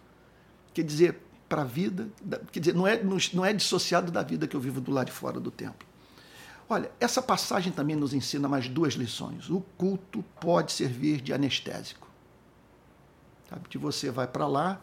Quer 0.74 0.84
dizer, 0.84 1.22
para 1.50 1.64
a 1.64 1.66
vida, 1.66 2.08
quer 2.52 2.60
dizer, 2.62 2.74
não 2.74 2.88
é, 2.88 3.02
não 3.34 3.46
é 3.46 3.52
dissociado 3.52 4.12
da 4.12 4.24
vida 4.24 4.48
que 4.48 4.56
eu 4.56 4.60
vivo 4.60 4.80
do 4.80 4.92
lado 4.92 5.08
de 5.08 5.12
fora 5.12 5.40
do 5.40 5.52
templo. 5.52 5.86
Olha, 6.68 6.90
essa 7.00 7.22
passagem 7.22 7.72
também 7.72 7.96
nos 7.96 8.14
ensina 8.14 8.48
mais 8.48 8.68
duas 8.68 8.94
lições. 8.94 9.50
O 9.50 9.62
culto 9.78 10.24
pode 10.40 10.72
servir 10.72 11.22
de 11.22 11.34
anestésico. 11.34 12.08
Sabe, 13.50 13.68
que 13.70 13.78
você 13.78 14.10
vai 14.10 14.28
para 14.28 14.48
lá, 14.48 14.82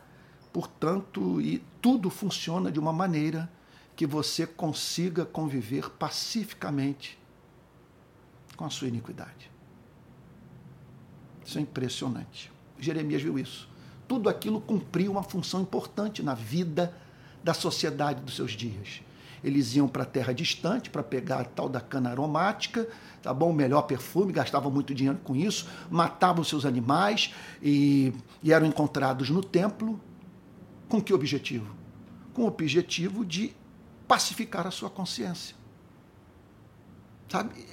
portanto, 0.52 1.40
e 1.40 1.64
tudo 1.80 2.08
funciona 2.08 2.70
de 2.70 2.78
uma 2.78 2.92
maneira 2.92 3.50
que 3.96 4.06
você 4.06 4.46
consiga 4.46 5.24
conviver 5.24 5.90
pacificamente 5.90 7.18
com 8.56 8.64
a 8.64 8.70
sua 8.70 8.88
iniquidade. 8.88 9.51
Isso 11.44 11.58
é 11.58 11.60
impressionante. 11.60 12.50
Jeremias 12.78 13.22
viu 13.22 13.38
isso. 13.38 13.68
Tudo 14.08 14.28
aquilo 14.28 14.60
cumpriu 14.60 15.12
uma 15.12 15.22
função 15.22 15.62
importante 15.62 16.22
na 16.22 16.34
vida 16.34 16.94
da 17.42 17.54
sociedade 17.54 18.20
dos 18.20 18.36
seus 18.36 18.52
dias. 18.52 19.02
Eles 19.42 19.74
iam 19.74 19.88
para 19.88 20.04
a 20.04 20.06
terra 20.06 20.32
distante 20.32 20.88
para 20.88 21.02
pegar 21.02 21.40
a 21.40 21.44
tal 21.44 21.68
da 21.68 21.80
cana 21.80 22.10
aromática, 22.10 22.88
tá 23.20 23.34
bom? 23.34 23.50
O 23.50 23.54
melhor 23.54 23.82
perfume, 23.82 24.32
gastavam 24.32 24.70
muito 24.70 24.94
dinheiro 24.94 25.18
com 25.24 25.34
isso, 25.34 25.68
matavam 25.90 26.44
seus 26.44 26.64
animais 26.64 27.34
e, 27.60 28.12
e 28.42 28.52
eram 28.52 28.66
encontrados 28.66 29.30
no 29.30 29.42
templo. 29.42 30.00
Com 30.88 31.02
que 31.02 31.12
objetivo? 31.12 31.74
Com 32.32 32.42
o 32.42 32.46
objetivo 32.46 33.24
de 33.24 33.52
pacificar 34.06 34.66
a 34.66 34.70
sua 34.70 34.90
consciência. 34.90 35.56
Sabe? 37.28 37.64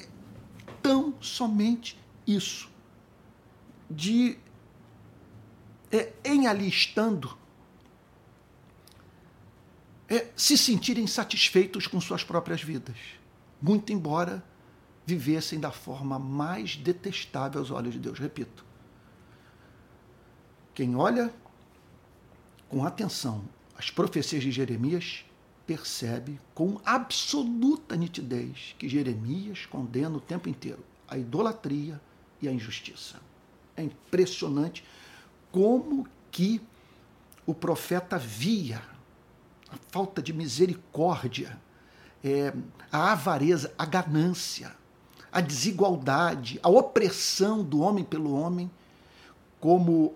Tão 0.82 1.14
somente 1.20 2.00
isso, 2.26 2.70
de, 3.90 4.38
é, 5.92 6.14
em 6.24 6.48
ali 6.48 6.68
estando, 6.68 7.38
é, 10.08 10.28
se 10.36 10.58
sentirem 10.58 11.08
satisfeitos 11.08 11.88
com 11.88 12.00
suas 12.00 12.24
próprias 12.24 12.62
vidas, 12.62 12.98
muito 13.62 13.92
embora 13.92 14.44
vivessem 15.06 15.60
da 15.60 15.72
forma 15.72 16.20
mais 16.20 16.76
detestável 16.76 17.60
aos 17.60 17.72
olhos 17.72 17.94
de 17.94 18.00
Deus. 18.00 18.20
Repito, 18.20 18.66
quem 20.74 20.96
olha 20.96 21.34
com 22.68 22.86
atenção 22.86 23.44
as 23.76 23.90
profecias 23.90 24.44
de 24.44 24.52
Jeremias 24.52 25.26
percebe 25.66 26.40
com 26.54 26.82
absoluta 26.84 27.96
nitidez 27.96 28.76
que 28.78 28.90
Jeremias 28.90 29.66
condena 29.66 30.18
o 30.18 30.20
tempo 30.20 30.50
inteiro 30.50 30.84
a 31.08 31.18
idolatria 31.18 32.00
e 32.42 32.48
a 32.48 32.52
injustiça. 32.52 33.20
É 33.80 33.84
impressionante 33.84 34.84
como 35.54 36.06
que 36.30 36.62
o 37.46 37.54
profeta 37.54 38.18
via 38.18 38.82
a 39.72 39.78
falta 39.90 40.22
de 40.22 40.34
misericórdia, 40.34 41.58
é, 42.22 42.54
a 42.92 43.14
avareza, 43.14 43.74
a 43.78 43.86
ganância, 43.86 44.76
a 45.32 45.40
desigualdade, 45.40 46.60
a 46.62 46.68
opressão 46.68 47.64
do 47.64 47.80
homem 47.80 48.04
pelo 48.04 48.34
homem 48.34 48.70
como 49.62 50.14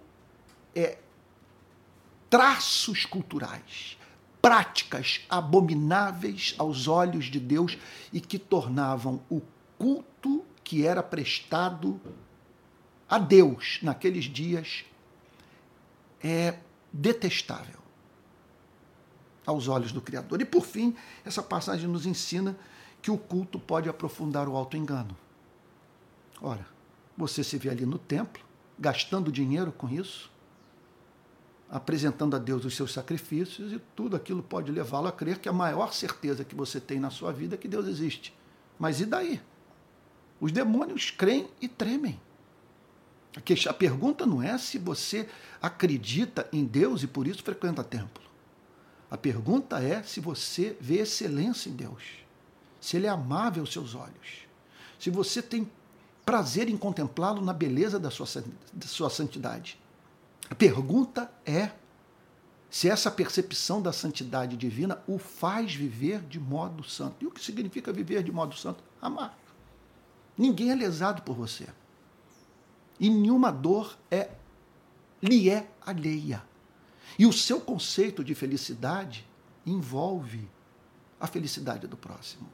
é, 0.76 0.98
traços 2.30 3.06
culturais, 3.06 3.98
práticas 4.42 5.22
abomináveis 5.30 6.54
aos 6.58 6.90
olhos 6.90 7.26
de 7.26 7.40
Deus 7.40 7.78
e 8.12 8.20
que 8.20 8.38
tornavam 8.38 9.22
o 9.30 9.42
culto 9.78 10.44
que 10.64 10.86
era 10.86 11.02
prestado 11.02 12.02
a 13.14 13.20
Deus 13.20 13.78
naqueles 13.84 14.26
dias 14.26 14.84
é 16.20 16.58
detestável 16.92 17.80
aos 19.46 19.68
olhos 19.68 19.92
do 19.92 20.02
Criador. 20.02 20.42
E 20.42 20.46
por 20.46 20.66
fim, 20.66 20.96
essa 21.24 21.44
passagem 21.44 21.88
nos 21.88 22.08
ensina 22.08 22.58
que 23.04 23.12
o 23.12 23.18
culto 23.18 23.60
pode 23.60 23.88
aprofundar 23.88 24.50
o 24.50 24.56
auto-engano. 24.56 25.16
Ora, 26.42 26.66
você 27.16 27.44
se 27.44 27.56
vê 27.56 27.70
ali 27.70 27.86
no 27.86 28.00
templo, 28.00 28.44
gastando 28.80 29.32
dinheiro 29.32 29.72
com 29.72 29.88
isso, 29.88 30.32
apresentando 31.70 32.36
a 32.36 32.40
Deus 32.40 32.66
os 32.66 32.76
seus 32.76 32.92
sacrifícios, 32.94 33.72
e 33.74 33.80
tudo 33.96 34.16
aquilo 34.16 34.42
pode 34.42 34.72
levá-lo 34.72 35.10
a 35.10 35.12
crer 35.12 35.38
que 35.38 35.48
a 35.48 35.54
maior 35.54 35.94
certeza 35.94 36.44
que 36.44 36.56
você 36.56 36.80
tem 36.80 37.00
na 37.00 37.12
sua 37.12 37.32
vida 37.32 37.54
é 37.54 37.60
que 37.60 37.68
Deus 37.68 37.86
existe. 37.86 38.36
Mas 38.80 39.00
e 39.02 39.06
daí? 39.06 39.40
Os 40.42 40.52
demônios 40.52 41.12
creem 41.12 41.48
e 41.62 41.68
tremem. 41.68 42.20
A 43.68 43.74
pergunta 43.74 44.26
não 44.26 44.42
é 44.42 44.58
se 44.58 44.78
você 44.78 45.28
acredita 45.62 46.48
em 46.52 46.64
Deus 46.66 47.04
e 47.04 47.08
por 47.08 47.28
isso 47.28 47.44
frequenta 47.44 47.84
templo. 47.84 48.24
A 49.10 49.18
pergunta 49.18 49.82
é 49.82 50.04
se 50.04 50.20
você 50.20 50.78
vê 50.80 51.00
excelência 51.00 51.70
em 51.70 51.74
Deus, 51.74 52.04
se 52.80 52.98
Ele 52.98 53.08
é 53.08 53.10
amável 53.10 53.62
aos 53.64 53.72
seus 53.72 53.96
olhos, 53.96 54.48
se 55.00 55.10
você 55.10 55.42
tem 55.42 55.70
prazer 56.26 56.70
em 56.70 56.78
contemplá-lo 56.78 57.42
na 57.42 57.54
beleza 57.54 58.00
da 58.00 58.10
sua, 58.10 58.28
da 58.72 58.88
sua 58.88 59.10
santidade. 59.10 59.80
A 60.50 60.56
pergunta 60.56 61.32
é 61.46 61.72
se 62.70 62.90
essa 62.90 63.12
percepção 63.12 63.82
da 63.82 63.94
santidade 63.94 64.58
divina 64.58 65.00
o 65.06 65.20
faz 65.20 65.76
viver 65.76 66.22
de 66.22 66.40
modo 66.40 66.84
santo. 66.84 67.18
E 67.22 67.28
o 67.28 67.32
que 67.32 67.44
significa 67.44 67.94
viver 67.94 68.24
de 68.24 68.32
modo 68.32 68.56
santo? 68.56 68.84
Amar. 69.02 69.38
Ninguém 70.36 70.72
é 70.72 70.76
lesado 70.76 71.22
por 71.22 71.36
você. 71.36 71.68
E 73.04 73.10
nenhuma 73.10 73.52
dor 73.52 73.98
é 74.10 74.30
lhe 75.22 75.50
é 75.50 75.70
alheia. 75.86 76.42
E 77.20 77.26
o 77.26 77.34
seu 77.34 77.60
conceito 77.60 78.24
de 78.24 78.34
felicidade 78.34 79.28
envolve 79.66 80.50
a 81.20 81.28
felicidade 81.28 81.86
do 81.86 81.98
próximo. 81.98 82.48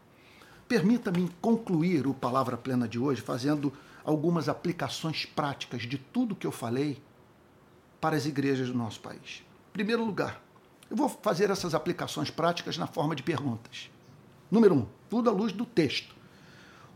Permita-me 0.68 1.30
concluir 1.40 2.08
o 2.08 2.16
Palavra 2.16 2.58
Plena 2.58 2.88
de 2.88 2.98
hoje 2.98 3.22
fazendo 3.22 3.72
algumas 4.04 4.50
aplicações 4.50 5.24
práticas 5.24 5.84
de 5.84 6.00
tudo 6.00 6.36
que 6.36 6.48
eu 6.48 6.52
falei 6.52 7.00
para 8.02 8.16
as 8.16 8.26
igrejas 8.26 8.70
do 8.70 8.78
nosso 8.78 9.02
país. 9.02 9.44
Em 9.70 9.74
primeiro 9.74 10.04
lugar, 10.04 10.42
eu 10.90 10.98
vou 10.98 11.10
fazer 11.10 11.52
essas 11.52 11.76
aplicações 11.76 12.32
práticas 12.32 12.76
na 12.76 12.88
forma 12.88 13.16
de 13.16 13.22
perguntas. 13.22 13.92
Número 14.50 14.74
um, 14.74 14.88
tudo 15.08 15.30
à 15.30 15.32
luz 15.32 15.54
do 15.54 15.64
texto 15.64 16.18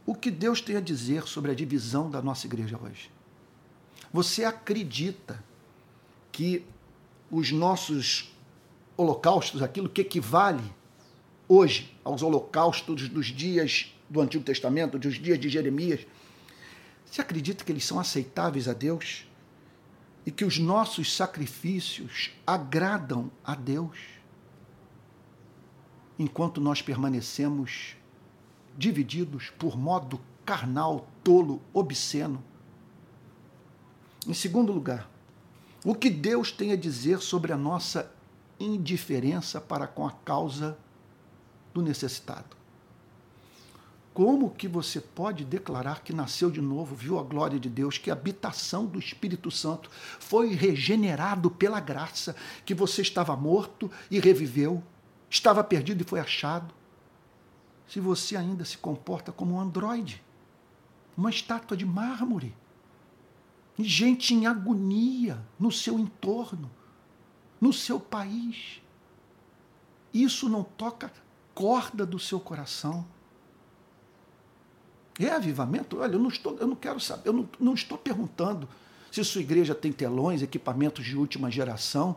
o 0.07 0.15
que 0.15 0.31
Deus 0.31 0.59
tem 0.59 0.75
a 0.75 0.81
dizer 0.81 1.27
sobre 1.27 1.51
a 1.51 1.55
divisão 1.55 2.09
da 2.09 2.19
nossa 2.19 2.47
igreja 2.47 2.79
hoje. 2.81 3.11
Você 4.13 4.45
acredita 4.45 5.43
que 6.31 6.63
os 7.31 7.51
nossos 7.51 8.31
holocaustos, 8.95 9.63
aquilo 9.63 9.89
que 9.89 10.01
equivale 10.01 10.63
hoje 11.47 11.97
aos 12.03 12.21
holocaustos 12.21 13.09
dos 13.09 13.25
dias 13.25 13.91
do 14.07 14.21
Antigo 14.21 14.43
Testamento, 14.43 14.99
dos 14.99 15.15
dias 15.15 15.39
de 15.39 15.49
Jeremias, 15.49 16.05
você 17.03 17.21
acredita 17.21 17.63
que 17.63 17.71
eles 17.71 17.85
são 17.85 17.99
aceitáveis 17.99 18.67
a 18.67 18.73
Deus? 18.73 19.27
E 20.25 20.31
que 20.31 20.45
os 20.45 20.57
nossos 20.57 21.13
sacrifícios 21.15 22.31
agradam 22.45 23.31
a 23.43 23.55
Deus? 23.55 23.97
Enquanto 26.17 26.61
nós 26.61 26.81
permanecemos 26.81 27.95
divididos 28.77 29.49
por 29.57 29.77
modo 29.77 30.21
carnal, 30.45 31.07
tolo, 31.23 31.61
obsceno. 31.73 32.43
Em 34.27 34.33
segundo 34.33 34.71
lugar, 34.71 35.09
o 35.83 35.93
que 35.93 36.09
Deus 36.09 36.51
tem 36.51 36.71
a 36.71 36.77
dizer 36.77 37.19
sobre 37.19 37.51
a 37.51 37.57
nossa 37.57 38.09
indiferença 38.59 39.59
para 39.59 39.85
com 39.85 40.07
a 40.07 40.11
causa 40.11 40.77
do 41.73 41.81
necessitado. 41.81 42.55
Como 44.13 44.51
que 44.51 44.67
você 44.67 45.01
pode 45.01 45.43
declarar 45.43 46.03
que 46.03 46.13
nasceu 46.13 46.51
de 46.51 46.61
novo, 46.61 46.95
viu 46.95 47.17
a 47.17 47.23
glória 47.23 47.59
de 47.59 47.67
Deus, 47.67 47.97
que 47.97 48.11
a 48.11 48.13
habitação 48.13 48.85
do 48.85 48.99
Espírito 48.99 49.49
Santo 49.49 49.89
foi 50.19 50.53
regenerado 50.53 51.49
pela 51.49 51.79
graça, 51.79 52.35
que 52.63 52.75
você 52.75 53.01
estava 53.01 53.35
morto 53.35 53.89
e 54.11 54.19
reviveu, 54.19 54.83
estava 55.29 55.63
perdido 55.63 56.01
e 56.01 56.07
foi 56.07 56.19
achado, 56.19 56.73
se 57.87 57.99
você 57.99 58.35
ainda 58.35 58.63
se 58.63 58.77
comporta 58.77 59.31
como 59.31 59.55
um 59.55 59.59
androide, 59.59 60.23
uma 61.17 61.31
estátua 61.31 61.75
de 61.75 61.85
mármore, 61.85 62.55
gente 63.79 64.33
em 64.33 64.45
agonia 64.45 65.43
no 65.59 65.71
seu 65.71 65.99
entorno, 65.99 66.69
no 67.59 67.73
seu 67.73 67.99
país. 67.99 68.81
Isso 70.13 70.47
não 70.47 70.63
toca 70.63 71.11
corda 71.55 72.05
do 72.05 72.19
seu 72.19 72.39
coração. 72.39 73.05
É 75.19 75.29
avivamento? 75.29 75.99
Olha, 75.99 76.13
eu 76.13 76.19
não, 76.19 76.29
estou, 76.29 76.57
eu 76.57 76.67
não 76.67 76.75
quero 76.75 76.99
saber, 76.99 77.29
eu 77.29 77.33
não, 77.33 77.49
não 77.59 77.73
estou 77.73 77.97
perguntando 77.97 78.67
se 79.11 79.23
sua 79.23 79.41
igreja 79.41 79.75
tem 79.75 79.91
telões, 79.91 80.41
equipamentos 80.41 81.05
de 81.05 81.15
última 81.15 81.51
geração 81.51 82.15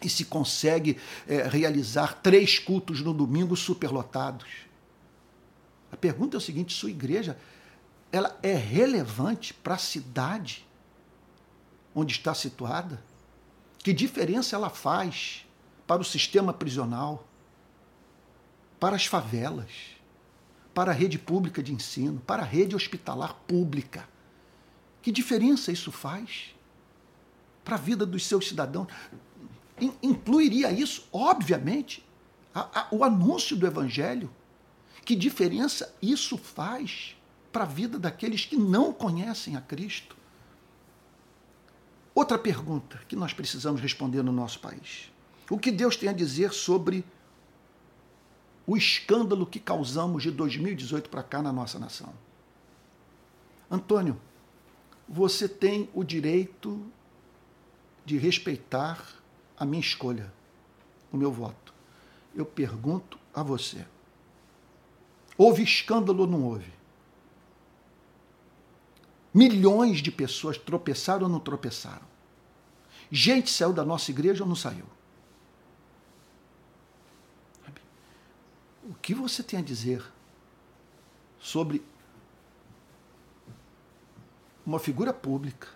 e 0.00 0.08
se 0.08 0.24
consegue 0.24 0.96
é, 1.26 1.42
realizar 1.48 2.20
três 2.22 2.58
cultos 2.58 3.00
no 3.00 3.12
domingo 3.12 3.56
superlotados. 3.56 4.46
A 5.90 5.96
pergunta 5.96 6.36
é 6.36 6.38
o 6.38 6.40
seguinte: 6.40 6.72
sua 6.72 6.90
igreja 6.90 7.36
ela 8.10 8.38
é 8.42 8.54
relevante 8.54 9.52
para 9.52 9.74
a 9.74 9.78
cidade 9.78 10.66
onde 11.94 12.12
está 12.12 12.34
situada? 12.34 13.02
Que 13.78 13.92
diferença 13.92 14.56
ela 14.56 14.70
faz 14.70 15.46
para 15.86 16.02
o 16.02 16.04
sistema 16.04 16.52
prisional, 16.52 17.26
para 18.78 18.96
as 18.96 19.06
favelas, 19.06 19.70
para 20.74 20.90
a 20.90 20.94
rede 20.94 21.18
pública 21.18 21.62
de 21.62 21.72
ensino, 21.72 22.20
para 22.20 22.42
a 22.42 22.46
rede 22.46 22.76
hospitalar 22.76 23.34
pública? 23.46 24.08
Que 25.02 25.12
diferença 25.12 25.72
isso 25.72 25.90
faz 25.90 26.54
para 27.64 27.76
a 27.76 27.78
vida 27.78 28.04
dos 28.06 28.26
seus 28.26 28.48
cidadãos? 28.48 28.88
Incluiria 30.02 30.72
isso, 30.72 31.06
obviamente, 31.12 32.04
a, 32.54 32.80
a, 32.80 32.88
o 32.90 33.04
anúncio 33.04 33.56
do 33.56 33.66
Evangelho 33.66 34.30
que 35.08 35.16
diferença 35.16 35.94
isso 36.02 36.36
faz 36.36 37.16
para 37.58 37.64
a 37.64 37.66
vida 37.66 37.98
daqueles 37.98 38.44
que 38.44 38.56
não 38.56 38.92
conhecem 38.92 39.56
a 39.56 39.60
Cristo? 39.60 40.16
Outra 42.14 42.38
pergunta 42.38 43.00
que 43.08 43.16
nós 43.16 43.32
precisamos 43.32 43.80
responder 43.80 44.22
no 44.22 44.30
nosso 44.30 44.60
país. 44.60 45.10
O 45.50 45.58
que 45.58 45.72
Deus 45.72 45.96
tem 45.96 46.08
a 46.08 46.12
dizer 46.12 46.52
sobre 46.52 47.04
o 48.64 48.76
escândalo 48.76 49.44
que 49.44 49.58
causamos 49.58 50.22
de 50.22 50.30
2018 50.30 51.10
para 51.10 51.20
cá 51.24 51.42
na 51.42 51.52
nossa 51.52 51.80
nação? 51.80 52.14
Antônio, 53.68 54.20
você 55.08 55.48
tem 55.48 55.90
o 55.92 56.04
direito 56.04 56.80
de 58.04 58.18
respeitar 58.18 59.04
a 59.58 59.64
minha 59.64 59.80
escolha, 59.80 60.32
o 61.10 61.16
meu 61.16 61.32
voto. 61.32 61.74
Eu 62.36 62.46
pergunto 62.46 63.18
a 63.34 63.42
você 63.42 63.84
Houve 65.36 65.62
escândalo 65.62 66.22
ou 66.22 66.26
não 66.26 66.42
houve? 66.44 66.77
Milhões 69.32 70.00
de 70.00 70.10
pessoas 70.10 70.56
tropeçaram 70.56 71.24
ou 71.24 71.28
não 71.28 71.40
tropeçaram. 71.40 72.06
Gente 73.10 73.50
saiu 73.50 73.72
da 73.72 73.84
nossa 73.84 74.10
igreja 74.10 74.42
ou 74.42 74.48
não 74.48 74.56
saiu. 74.56 74.86
O 78.84 78.94
que 78.94 79.14
você 79.14 79.42
tem 79.42 79.58
a 79.58 79.62
dizer 79.62 80.02
sobre 81.38 81.84
uma 84.64 84.78
figura 84.78 85.12
pública? 85.12 85.68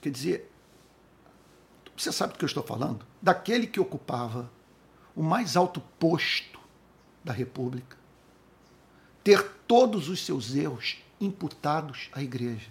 Quer 0.00 0.10
dizer, 0.10 0.50
você 1.96 2.10
sabe 2.10 2.32
do 2.32 2.38
que 2.38 2.44
eu 2.44 2.48
estou 2.48 2.62
falando? 2.62 3.06
Daquele 3.20 3.66
que 3.66 3.78
ocupava 3.78 4.50
o 5.14 5.22
mais 5.22 5.54
alto 5.56 5.80
posto 5.98 6.58
da 7.22 7.32
República, 7.32 7.98
ter 9.22 9.50
todos 9.68 10.08
os 10.08 10.24
seus 10.24 10.54
erros 10.54 11.02
imputados 11.20 12.08
à 12.12 12.22
igreja. 12.22 12.70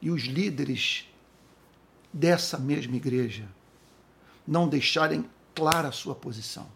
E 0.00 0.10
os 0.10 0.22
líderes 0.22 1.08
dessa 2.12 2.58
mesma 2.58 2.96
igreja 2.96 3.48
não 4.46 4.68
deixarem 4.68 5.28
clara 5.54 5.88
a 5.88 5.92
sua 5.92 6.14
posição, 6.14 6.66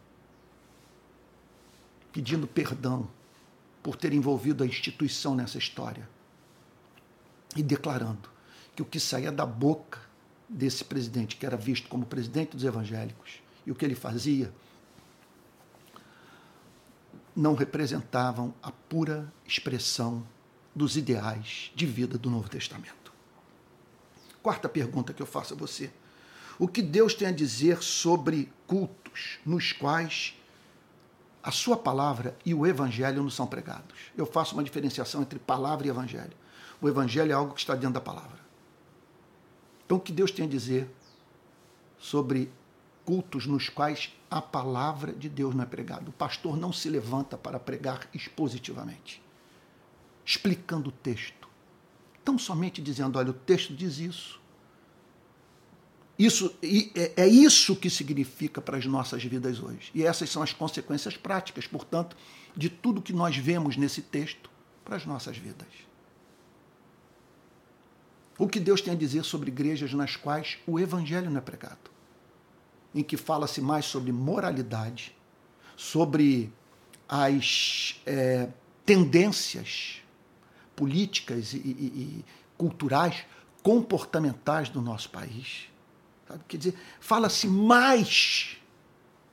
pedindo 2.12 2.46
perdão 2.46 3.08
por 3.82 3.96
ter 3.96 4.12
envolvido 4.12 4.62
a 4.62 4.66
instituição 4.66 5.34
nessa 5.34 5.58
história 5.58 6.08
e 7.56 7.62
declarando 7.62 8.28
que 8.74 8.82
o 8.82 8.84
que 8.84 9.00
saía 9.00 9.32
da 9.32 9.46
boca 9.46 10.00
desse 10.48 10.84
presidente, 10.84 11.36
que 11.36 11.46
era 11.46 11.56
visto 11.56 11.88
como 11.88 12.04
presidente 12.04 12.56
dos 12.56 12.64
evangélicos, 12.64 13.40
e 13.66 13.70
o 13.70 13.74
que 13.74 13.84
ele 13.84 13.94
fazia, 13.94 14.52
não 17.40 17.54
representavam 17.54 18.52
a 18.62 18.70
pura 18.70 19.32
expressão 19.46 20.22
dos 20.74 20.94
ideais 20.94 21.72
de 21.74 21.86
vida 21.86 22.18
do 22.18 22.28
Novo 22.28 22.50
Testamento. 22.50 23.10
Quarta 24.42 24.68
pergunta 24.68 25.14
que 25.14 25.22
eu 25.22 25.26
faço 25.26 25.54
a 25.54 25.56
você: 25.56 25.90
o 26.58 26.68
que 26.68 26.82
Deus 26.82 27.14
tem 27.14 27.28
a 27.28 27.32
dizer 27.32 27.82
sobre 27.82 28.52
cultos 28.66 29.38
nos 29.44 29.72
quais 29.72 30.34
a 31.42 31.50
sua 31.50 31.78
palavra 31.78 32.36
e 32.44 32.52
o 32.52 32.66
evangelho 32.66 33.22
não 33.22 33.30
são 33.30 33.46
pregados? 33.46 33.96
Eu 34.14 34.26
faço 34.26 34.52
uma 34.52 34.62
diferenciação 34.62 35.22
entre 35.22 35.38
palavra 35.38 35.86
e 35.86 35.90
evangelho. 35.90 36.36
O 36.78 36.90
evangelho 36.90 37.32
é 37.32 37.34
algo 37.34 37.54
que 37.54 37.60
está 37.60 37.74
dentro 37.74 37.94
da 37.94 38.02
palavra. 38.02 38.38
Então, 39.86 39.96
o 39.96 40.00
que 40.00 40.12
Deus 40.12 40.30
tem 40.30 40.44
a 40.44 40.48
dizer 40.48 40.90
sobre 41.98 42.52
cultos 43.02 43.46
nos 43.46 43.70
quais 43.70 44.14
a 44.30 44.40
palavra 44.40 45.12
de 45.12 45.28
Deus 45.28 45.54
não 45.54 45.64
é 45.64 45.66
pregada? 45.66 46.08
O 46.08 46.12
pastor 46.12 46.56
não 46.56 46.72
se 46.72 46.88
levanta 46.88 47.36
para 47.36 47.58
pregar 47.58 48.08
expositivamente, 48.14 49.22
explicando 50.24 50.90
o 50.90 50.92
texto. 50.92 51.48
Tão 52.24 52.38
somente 52.38 52.80
dizendo: 52.80 53.18
olha, 53.18 53.30
o 53.30 53.34
texto 53.34 53.74
diz 53.74 53.98
isso. 53.98 54.40
Isso 56.18 56.54
é, 56.62 57.22
é 57.22 57.26
isso 57.26 57.74
que 57.74 57.88
significa 57.88 58.60
para 58.60 58.76
as 58.76 58.84
nossas 58.84 59.24
vidas 59.24 59.58
hoje. 59.58 59.90
E 59.94 60.04
essas 60.04 60.28
são 60.28 60.42
as 60.42 60.52
consequências 60.52 61.16
práticas, 61.16 61.66
portanto, 61.66 62.16
de 62.54 62.68
tudo 62.68 63.00
que 63.00 63.12
nós 63.12 63.36
vemos 63.36 63.76
nesse 63.76 64.02
texto 64.02 64.50
para 64.84 64.96
as 64.96 65.06
nossas 65.06 65.38
vidas 65.38 65.90
o 68.40 68.48
que 68.48 68.58
Deus 68.58 68.80
tem 68.80 68.94
a 68.94 68.96
dizer 68.96 69.22
sobre 69.22 69.50
igrejas 69.50 69.92
nas 69.92 70.16
quais 70.16 70.56
o 70.66 70.80
evangelho 70.80 71.28
não 71.28 71.36
é 71.36 71.40
pregado, 71.42 71.90
em 72.94 73.02
que 73.02 73.16
fala-se 73.16 73.60
mais 73.60 73.84
sobre 73.84 74.12
moralidade, 74.12 75.14
sobre 75.76 76.52
as 77.08 78.00
é, 78.06 78.48
tendências 78.84 80.02
políticas 80.74 81.52
e, 81.52 81.58
e, 81.58 81.60
e, 81.60 82.24
culturais, 82.56 83.24
comportamentais 83.62 84.68
do 84.68 84.80
nosso 84.80 85.10
país. 85.10 85.68
Sabe? 86.26 86.44
Quer 86.48 86.56
dizer, 86.56 86.78
fala-se 87.00 87.46
mais 87.46 88.56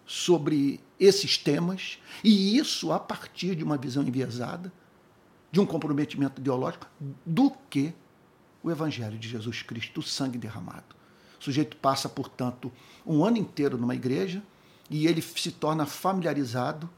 sobre 0.05 0.79
esses 0.99 1.37
temas, 1.37 1.99
e 2.23 2.57
isso 2.57 2.91
a 2.91 2.99
partir 2.99 3.55
de 3.55 3.63
uma 3.63 3.77
visão 3.77 4.03
enviesada, 4.03 4.71
de 5.51 5.59
um 5.59 5.65
comprometimento 5.65 6.41
ideológico, 6.41 6.87
do 7.25 7.51
que 7.69 7.93
o 8.63 8.71
Evangelho 8.71 9.17
de 9.17 9.29
Jesus 9.29 9.61
Cristo, 9.61 9.99
o 9.99 10.03
sangue 10.03 10.37
derramado. 10.37 10.96
O 11.39 11.43
sujeito 11.43 11.78
passa, 11.78 12.10
portanto, 12.10 12.71
um 13.06 13.23
ano 13.23 13.38
inteiro 13.38 13.78
numa 13.78 13.95
igreja 13.95 14.43
e 14.89 15.08
ele 15.08 15.21
se 15.21 15.52
torna 15.52 15.86
familiarizado 15.86 16.89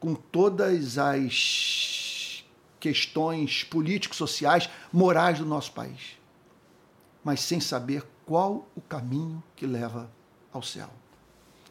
com 0.00 0.14
todas 0.14 0.98
as 0.98 2.44
questões 2.80 3.64
políticos, 3.64 4.18
sociais, 4.18 4.68
morais 4.92 5.38
do 5.38 5.46
nosso 5.46 5.72
país, 5.72 6.18
mas 7.22 7.40
sem 7.40 7.60
saber 7.60 8.06
qual 8.26 8.68
o 8.74 8.80
caminho 8.80 9.42
que 9.56 9.66
leva 9.66 10.10
ao 10.52 10.62
céu. 10.62 10.90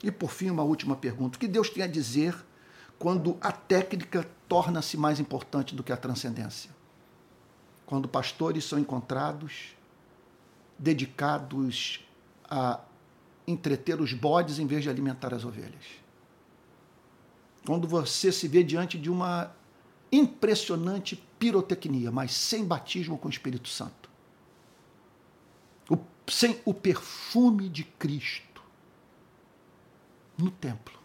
E 0.04 0.12
por 0.12 0.32
fim, 0.32 0.50
uma 0.50 0.64
última 0.64 0.96
pergunta: 0.96 1.38
o 1.38 1.40
que 1.40 1.48
Deus 1.48 1.70
tem 1.70 1.84
a 1.84 1.88
dizer 1.88 2.36
quando 2.98 3.38
a 3.42 3.52
técnica 3.52 4.28
torna-se 4.48 4.98
mais 4.98 5.20
importante 5.20 5.76
do 5.76 5.84
que 5.84 5.92
a 5.92 5.98
transcendência? 5.98 6.70
quando 7.86 8.08
pastores 8.08 8.64
são 8.66 8.80
encontrados 8.80 9.76
dedicados 10.84 12.06
a 12.44 12.82
entreter 13.48 14.02
os 14.02 14.14
bodes 14.14 14.60
em 14.60 14.68
vez 14.68 14.84
de 14.84 14.90
alimentar 14.90 15.34
as 15.34 15.46
ovelhas. 15.46 15.86
Quando 17.66 17.88
você 17.88 18.34
se 18.34 18.50
vê 18.50 18.62
diante 18.64 18.98
de 18.98 19.10
uma 19.10 19.56
impressionante 20.12 21.16
pirotecnia, 21.40 22.12
mas 22.12 22.34
sem 22.34 22.66
batismo 22.66 23.18
com 23.18 23.30
o 23.30 23.32
Espírito 23.32 23.70
Santo. 23.70 24.10
O, 25.90 25.98
sem 26.30 26.60
o 26.66 26.74
perfume 26.74 27.70
de 27.70 27.86
Cristo 27.86 28.62
no 30.38 30.52
templo. 30.52 31.00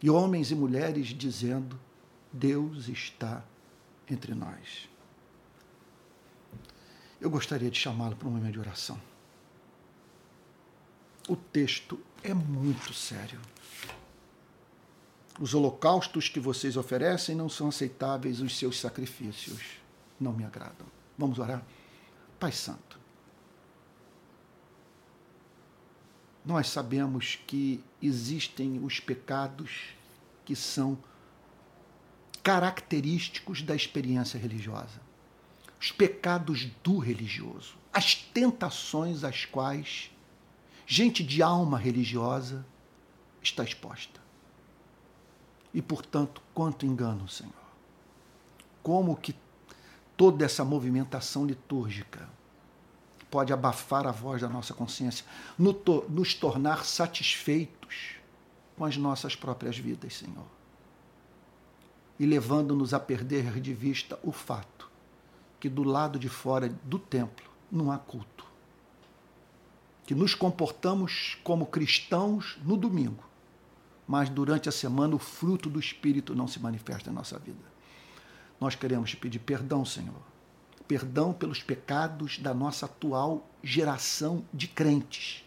E 0.00 0.08
homens 0.08 0.52
e 0.52 0.54
mulheres 0.54 1.08
dizendo: 1.08 1.78
Deus 2.32 2.88
está 2.88 3.44
entre 4.08 4.32
nós. 4.32 4.88
Eu 7.20 7.28
gostaria 7.28 7.70
de 7.70 7.78
chamá-lo 7.78 8.16
para 8.16 8.28
um 8.28 8.30
momento 8.30 8.52
de 8.54 8.60
oração. 8.60 9.00
O 11.28 11.36
texto 11.36 12.00
é 12.22 12.32
muito 12.32 12.94
sério. 12.94 13.38
Os 15.38 15.54
holocaustos 15.54 16.28
que 16.28 16.40
vocês 16.40 16.76
oferecem 16.76 17.34
não 17.34 17.48
são 17.48 17.68
aceitáveis, 17.68 18.40
os 18.40 18.56
seus 18.56 18.80
sacrifícios 18.80 19.60
não 20.18 20.32
me 20.32 20.44
agradam. 20.44 20.86
Vamos 21.16 21.38
orar? 21.38 21.62
Pai 22.38 22.52
Santo, 22.52 22.98
nós 26.44 26.68
sabemos 26.68 27.38
que 27.46 27.84
existem 28.02 28.82
os 28.82 28.98
pecados 28.98 29.94
que 30.44 30.56
são 30.56 30.98
característicos 32.42 33.62
da 33.62 33.76
experiência 33.76 34.38
religiosa. 34.38 35.09
Os 35.80 35.90
pecados 35.90 36.66
do 36.84 36.98
religioso, 36.98 37.74
as 37.92 38.14
tentações 38.14 39.24
às 39.24 39.44
quais 39.44 40.10
gente 40.86 41.24
de 41.24 41.42
alma 41.42 41.78
religiosa 41.78 42.66
está 43.42 43.64
exposta. 43.64 44.20
E, 45.72 45.80
portanto, 45.80 46.42
quanto 46.52 46.84
engano, 46.84 47.28
Senhor. 47.28 47.52
Como 48.82 49.16
que 49.16 49.34
toda 50.16 50.44
essa 50.44 50.64
movimentação 50.64 51.46
litúrgica 51.46 52.28
pode 53.30 53.52
abafar 53.52 54.06
a 54.06 54.10
voz 54.10 54.42
da 54.42 54.48
nossa 54.48 54.74
consciência, 54.74 55.24
nos 55.56 56.34
tornar 56.34 56.84
satisfeitos 56.84 58.16
com 58.76 58.84
as 58.84 58.96
nossas 58.96 59.36
próprias 59.36 59.78
vidas, 59.78 60.16
Senhor 60.16 60.60
e 62.20 62.26
levando-nos 62.26 62.92
a 62.92 63.00
perder 63.00 63.58
de 63.60 63.72
vista 63.72 64.18
o 64.22 64.30
fato 64.30 64.89
que 65.60 65.68
do 65.68 65.82
lado 65.82 66.18
de 66.18 66.28
fora 66.28 66.68
do 66.84 66.98
templo 66.98 67.48
não 67.70 67.92
há 67.92 67.98
culto. 67.98 68.44
Que 70.06 70.14
nos 70.14 70.34
comportamos 70.34 71.38
como 71.44 71.66
cristãos 71.66 72.58
no 72.64 72.76
domingo, 72.76 73.22
mas 74.08 74.28
durante 74.28 74.68
a 74.68 74.72
semana 74.72 75.14
o 75.14 75.18
fruto 75.18 75.70
do 75.70 75.78
Espírito 75.78 76.34
não 76.34 76.48
se 76.48 76.58
manifesta 76.58 77.10
em 77.10 77.12
nossa 77.12 77.38
vida. 77.38 77.70
Nós 78.58 78.74
queremos 78.74 79.10
te 79.10 79.16
pedir 79.16 79.38
perdão, 79.38 79.84
Senhor. 79.84 80.22
Perdão 80.88 81.32
pelos 81.32 81.62
pecados 81.62 82.38
da 82.38 82.52
nossa 82.52 82.86
atual 82.86 83.48
geração 83.62 84.44
de 84.52 84.66
crentes 84.66 85.44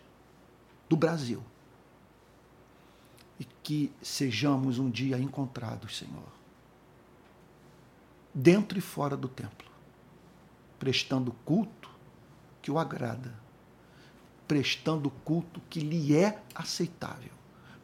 do 0.87 0.95
Brasil. 0.95 1.43
E 3.37 3.43
que 3.61 3.91
sejamos 4.01 4.79
um 4.79 4.89
dia 4.89 5.19
encontrados, 5.19 5.97
Senhor 5.97 6.43
dentro 8.33 8.77
e 8.77 8.81
fora 8.81 9.15
do 9.15 9.27
templo, 9.27 9.67
prestando 10.83 11.31
culto 11.45 11.89
que 12.61 12.69
o 12.69 12.77
agrada, 12.77 13.33
prestando 14.45 15.09
culto 15.09 15.61
que 15.69 15.79
lhe 15.79 16.13
é 16.13 16.43
aceitável, 16.53 17.31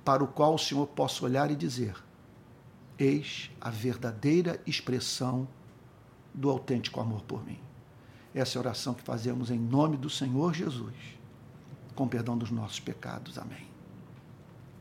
para 0.03 0.21
o 0.21 0.27
qual 0.27 0.55
o 0.55 0.59
Senhor 0.59 0.85
possa 0.85 1.23
olhar 1.23 1.49
e 1.49 1.55
dizer: 1.55 1.95
eis 2.99 3.49
a 3.61 3.69
verdadeira 3.69 4.61
expressão 4.67 5.47
do 6.33 6.49
autêntico 6.49 6.99
amor 6.99 7.21
por 7.21 7.41
mim. 7.45 7.57
Essa 8.35 8.57
é 8.57 8.59
a 8.59 8.63
oração 8.63 8.93
que 8.93 9.01
fazemos 9.01 9.49
em 9.49 9.57
nome 9.57 9.95
do 9.95 10.09
Senhor 10.09 10.53
Jesus, 10.53 10.93
com 11.95 12.05
perdão 12.05 12.37
dos 12.37 12.51
nossos 12.51 12.81
pecados. 12.81 13.37
Amém. 13.37 13.65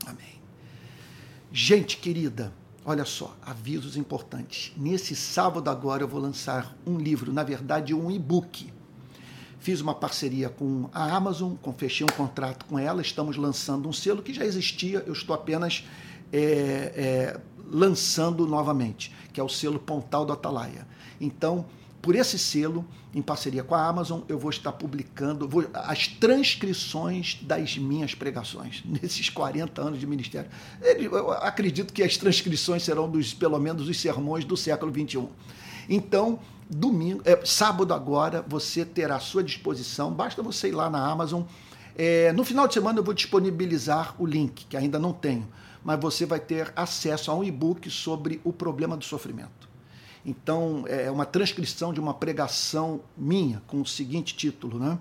Amém. 0.04 0.40
Gente 1.52 1.98
querida, 1.98 2.52
olha 2.88 3.04
só, 3.04 3.36
avisos 3.44 3.98
importantes. 3.98 4.72
Nesse 4.74 5.14
sábado 5.14 5.68
agora 5.68 6.02
eu 6.02 6.08
vou 6.08 6.18
lançar 6.18 6.74
um 6.86 6.96
livro, 6.96 7.30
na 7.30 7.42
verdade 7.42 7.92
um 7.92 8.10
e-book. 8.10 8.72
Fiz 9.58 9.82
uma 9.82 9.94
parceria 9.94 10.48
com 10.48 10.88
a 10.90 11.14
Amazon, 11.14 11.52
fechei 11.76 12.06
um 12.06 12.16
contrato 12.16 12.64
com 12.64 12.78
ela, 12.78 13.02
estamos 13.02 13.36
lançando 13.36 13.86
um 13.90 13.92
selo 13.92 14.22
que 14.22 14.32
já 14.32 14.42
existia, 14.42 15.04
eu 15.06 15.12
estou 15.12 15.34
apenas 15.34 15.84
é, 16.32 16.40
é, 16.96 17.40
lançando 17.70 18.46
novamente, 18.46 19.14
que 19.34 19.40
é 19.40 19.44
o 19.44 19.50
selo 19.50 19.78
Pontal 19.78 20.24
do 20.24 20.32
Atalaia. 20.32 20.86
Então, 21.20 21.66
por 22.00 22.14
esse 22.14 22.38
selo, 22.38 22.84
em 23.14 23.20
parceria 23.20 23.64
com 23.64 23.74
a 23.74 23.86
Amazon, 23.86 24.20
eu 24.28 24.38
vou 24.38 24.50
estar 24.50 24.72
publicando 24.72 25.48
vou, 25.48 25.64
as 25.74 26.06
transcrições 26.06 27.38
das 27.42 27.76
minhas 27.76 28.14
pregações 28.14 28.82
nesses 28.86 29.28
40 29.28 29.80
anos 29.80 29.98
de 29.98 30.06
ministério. 30.06 30.50
Eu 30.80 31.32
acredito 31.32 31.92
que 31.92 32.02
as 32.02 32.16
transcrições 32.16 32.82
serão 32.82 33.10
dos, 33.10 33.34
pelo 33.34 33.58
menos, 33.58 33.86
dos 33.86 34.00
sermões 34.00 34.44
do 34.44 34.56
século 34.56 34.92
21. 34.92 35.28
Então, 35.88 36.38
domingo, 36.70 37.22
é, 37.24 37.44
sábado 37.44 37.92
agora, 37.92 38.44
você 38.46 38.84
terá 38.84 39.16
à 39.16 39.20
sua 39.20 39.42
disposição, 39.42 40.12
basta 40.12 40.42
você 40.42 40.68
ir 40.68 40.72
lá 40.72 40.88
na 40.88 41.04
Amazon. 41.04 41.42
É, 41.96 42.32
no 42.32 42.44
final 42.44 42.68
de 42.68 42.74
semana 42.74 43.00
eu 43.00 43.04
vou 43.04 43.14
disponibilizar 43.14 44.14
o 44.18 44.26
link, 44.26 44.66
que 44.66 44.76
ainda 44.76 44.98
não 44.98 45.12
tenho, 45.12 45.48
mas 45.82 45.98
você 45.98 46.24
vai 46.24 46.38
ter 46.38 46.72
acesso 46.76 47.30
a 47.30 47.34
um 47.34 47.42
e-book 47.42 47.90
sobre 47.90 48.40
o 48.44 48.52
problema 48.52 48.96
do 48.96 49.04
sofrimento. 49.04 49.67
Então, 50.28 50.84
é 50.86 51.10
uma 51.10 51.24
transcrição 51.24 51.90
de 51.90 51.98
uma 51.98 52.12
pregação 52.12 53.00
minha, 53.16 53.62
com 53.66 53.80
o 53.80 53.86
seguinte 53.86 54.36
título, 54.36 54.78
né? 54.78 54.98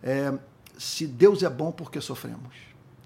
É, 0.00 0.32
Se 0.78 1.08
Deus 1.08 1.42
é 1.42 1.50
bom, 1.50 1.72
por 1.72 1.90
que 1.90 2.00
sofremos? 2.00 2.54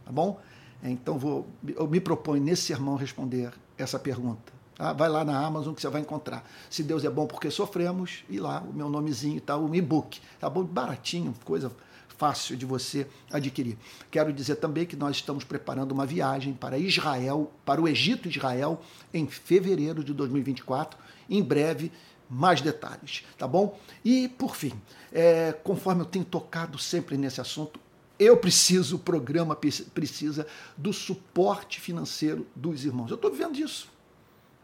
Tá 0.04 0.12
bom? 0.12 0.38
Então, 0.82 1.18
vou, 1.18 1.46
eu 1.74 1.88
me 1.88 2.00
proponho 2.00 2.42
nesse 2.42 2.64
sermão 2.64 2.96
responder 2.96 3.50
essa 3.78 3.98
pergunta. 3.98 4.52
Tá? 4.76 4.92
Vai 4.92 5.08
lá 5.08 5.24
na 5.24 5.38
Amazon 5.42 5.72
que 5.72 5.80
você 5.80 5.88
vai 5.88 6.02
encontrar. 6.02 6.46
Se 6.68 6.82
Deus 6.82 7.02
é 7.02 7.08
bom, 7.08 7.26
porque 7.26 7.50
sofremos? 7.50 8.24
E 8.28 8.38
lá 8.38 8.60
o 8.60 8.70
meu 8.70 8.90
nomezinho 8.90 9.38
está, 9.38 9.56
o 9.56 9.74
e-book. 9.74 10.20
Tá 10.38 10.50
bom? 10.50 10.64
Baratinho, 10.64 11.34
coisa 11.46 11.72
fácil 12.16 12.56
de 12.56 12.64
você 12.64 13.06
adquirir. 13.30 13.76
Quero 14.10 14.32
dizer 14.32 14.56
também 14.56 14.86
que 14.86 14.96
nós 14.96 15.16
estamos 15.16 15.44
preparando 15.44 15.92
uma 15.92 16.06
viagem 16.06 16.52
para 16.52 16.78
Israel, 16.78 17.50
para 17.64 17.80
o 17.80 17.88
Egito 17.88 18.28
Israel, 18.28 18.80
em 19.12 19.26
fevereiro 19.26 20.02
de 20.02 20.12
2024 20.12 21.04
em 21.28 21.42
breve 21.42 21.92
mais 22.28 22.60
detalhes, 22.60 23.24
tá 23.38 23.46
bom? 23.46 23.78
E, 24.04 24.28
por 24.28 24.56
fim, 24.56 24.72
é, 25.12 25.52
conforme 25.52 26.02
eu 26.02 26.06
tenho 26.06 26.24
tocado 26.24 26.78
sempre 26.78 27.16
nesse 27.16 27.40
assunto, 27.40 27.78
eu 28.18 28.36
preciso, 28.36 28.96
o 28.96 28.98
programa 28.98 29.56
precisa 29.56 30.46
do 30.76 30.92
suporte 30.92 31.80
financeiro 31.80 32.46
dos 32.54 32.84
irmãos. 32.84 33.10
Eu 33.10 33.16
estou 33.16 33.30
vivendo 33.30 33.56
isso. 33.56 33.92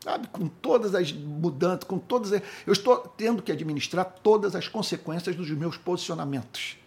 Sabe, 0.02 0.28
com 0.28 0.48
todas 0.48 0.94
as 0.94 1.12
mudanças, 1.12 1.84
com 1.84 1.98
todas 1.98 2.32
as, 2.32 2.40
eu 2.66 2.72
estou 2.72 2.96
tendo 2.96 3.42
que 3.42 3.52
administrar 3.52 4.06
todas 4.22 4.54
as 4.54 4.66
consequências 4.66 5.36
dos 5.36 5.50
meus 5.50 5.76
posicionamentos 5.76 6.79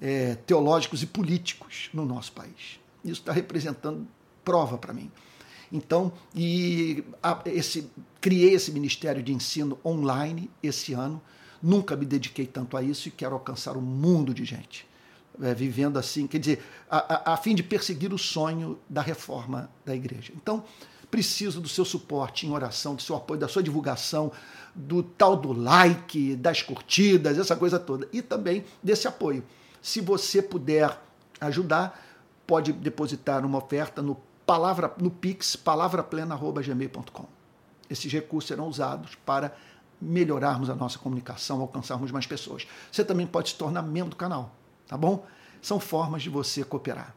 é, 0.00 0.34
teológicos 0.34 1.02
e 1.02 1.06
políticos 1.06 1.90
no 1.92 2.04
nosso 2.04 2.32
país. 2.32 2.80
Isso 3.04 3.20
está 3.20 3.32
representando 3.32 4.06
prova 4.44 4.78
para 4.78 4.92
mim. 4.92 5.10
Então, 5.72 6.12
e 6.34 7.04
a, 7.22 7.40
esse, 7.46 7.90
criei 8.20 8.54
esse 8.54 8.72
ministério 8.72 9.22
de 9.22 9.32
ensino 9.32 9.78
online 9.84 10.50
esse 10.62 10.92
ano. 10.92 11.20
Nunca 11.62 11.94
me 11.94 12.06
dediquei 12.06 12.46
tanto 12.46 12.76
a 12.76 12.82
isso 12.82 13.08
e 13.08 13.10
quero 13.10 13.34
alcançar 13.34 13.76
um 13.76 13.82
mundo 13.82 14.32
de 14.32 14.44
gente. 14.44 14.88
É, 15.40 15.54
vivendo 15.54 15.98
assim, 15.98 16.26
quer 16.26 16.38
dizer, 16.38 16.62
a, 16.90 17.30
a, 17.30 17.34
a 17.34 17.36
fim 17.36 17.54
de 17.54 17.62
perseguir 17.62 18.12
o 18.12 18.18
sonho 18.18 18.78
da 18.88 19.00
reforma 19.00 19.70
da 19.84 19.94
igreja. 19.94 20.32
Então, 20.34 20.64
preciso 21.10 21.60
do 21.60 21.68
seu 21.68 21.84
suporte 21.84 22.46
em 22.46 22.50
oração, 22.50 22.94
do 22.94 23.02
seu 23.02 23.16
apoio, 23.16 23.40
da 23.40 23.48
sua 23.48 23.62
divulgação, 23.62 24.32
do 24.74 25.02
tal 25.02 25.36
do 25.36 25.52
like, 25.52 26.36
das 26.36 26.62
curtidas, 26.62 27.38
essa 27.38 27.56
coisa 27.56 27.78
toda. 27.78 28.08
E 28.12 28.22
também 28.22 28.64
desse 28.82 29.06
apoio. 29.06 29.44
Se 29.82 30.00
você 30.00 30.42
puder 30.42 31.00
ajudar, 31.40 32.00
pode 32.46 32.72
depositar 32.72 33.44
uma 33.44 33.58
oferta 33.58 34.02
no 34.02 34.16
palavra 34.50 34.92
no 34.98 35.10
Pix, 35.10 35.54
palavraplena.gmail.com. 35.54 37.26
Esses 37.88 38.12
recursos 38.12 38.48
serão 38.48 38.66
usados 38.66 39.14
para 39.24 39.54
melhorarmos 40.00 40.68
a 40.68 40.74
nossa 40.74 40.98
comunicação, 40.98 41.60
alcançarmos 41.60 42.10
mais 42.10 42.26
pessoas. 42.26 42.66
Você 42.90 43.04
também 43.04 43.28
pode 43.28 43.50
se 43.50 43.54
tornar 43.54 43.82
membro 43.82 44.10
do 44.10 44.16
canal, 44.16 44.52
tá 44.88 44.96
bom? 44.96 45.24
São 45.62 45.78
formas 45.78 46.22
de 46.22 46.30
você 46.30 46.64
cooperar. 46.64 47.14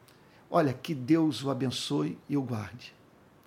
Olha, 0.47 0.73
que 0.73 0.93
Deus 0.93 1.43
o 1.43 1.49
abençoe 1.49 2.19
e 2.29 2.37
o 2.37 2.41
guarde. 2.43 2.93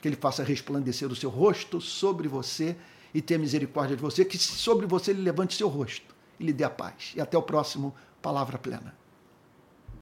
Que 0.01 0.09
Ele 0.09 0.17
faça 0.17 0.43
resplandecer 0.43 1.09
o 1.09 1.15
seu 1.15 1.31
rosto 1.31 1.81
sobre 1.81 2.27
você 2.27 2.77
e 3.15 3.23
tenha 3.23 3.39
misericórdia 3.39 3.95
de 3.95 4.03
você. 4.03 4.25
Que 4.25 4.37
sobre 4.37 4.87
você 4.87 5.13
Ele 5.13 5.23
levante 5.23 5.57
seu 5.57 5.69
rosto 5.69 6.13
e 6.41 6.45
lhe 6.45 6.53
dê 6.53 6.65
a 6.65 6.71
paz. 6.71 7.13
E 7.15 7.21
até 7.21 7.39
o 7.39 7.43
próximo 7.43 7.95
Palavra 8.21 8.59
Plena. 8.59 9.06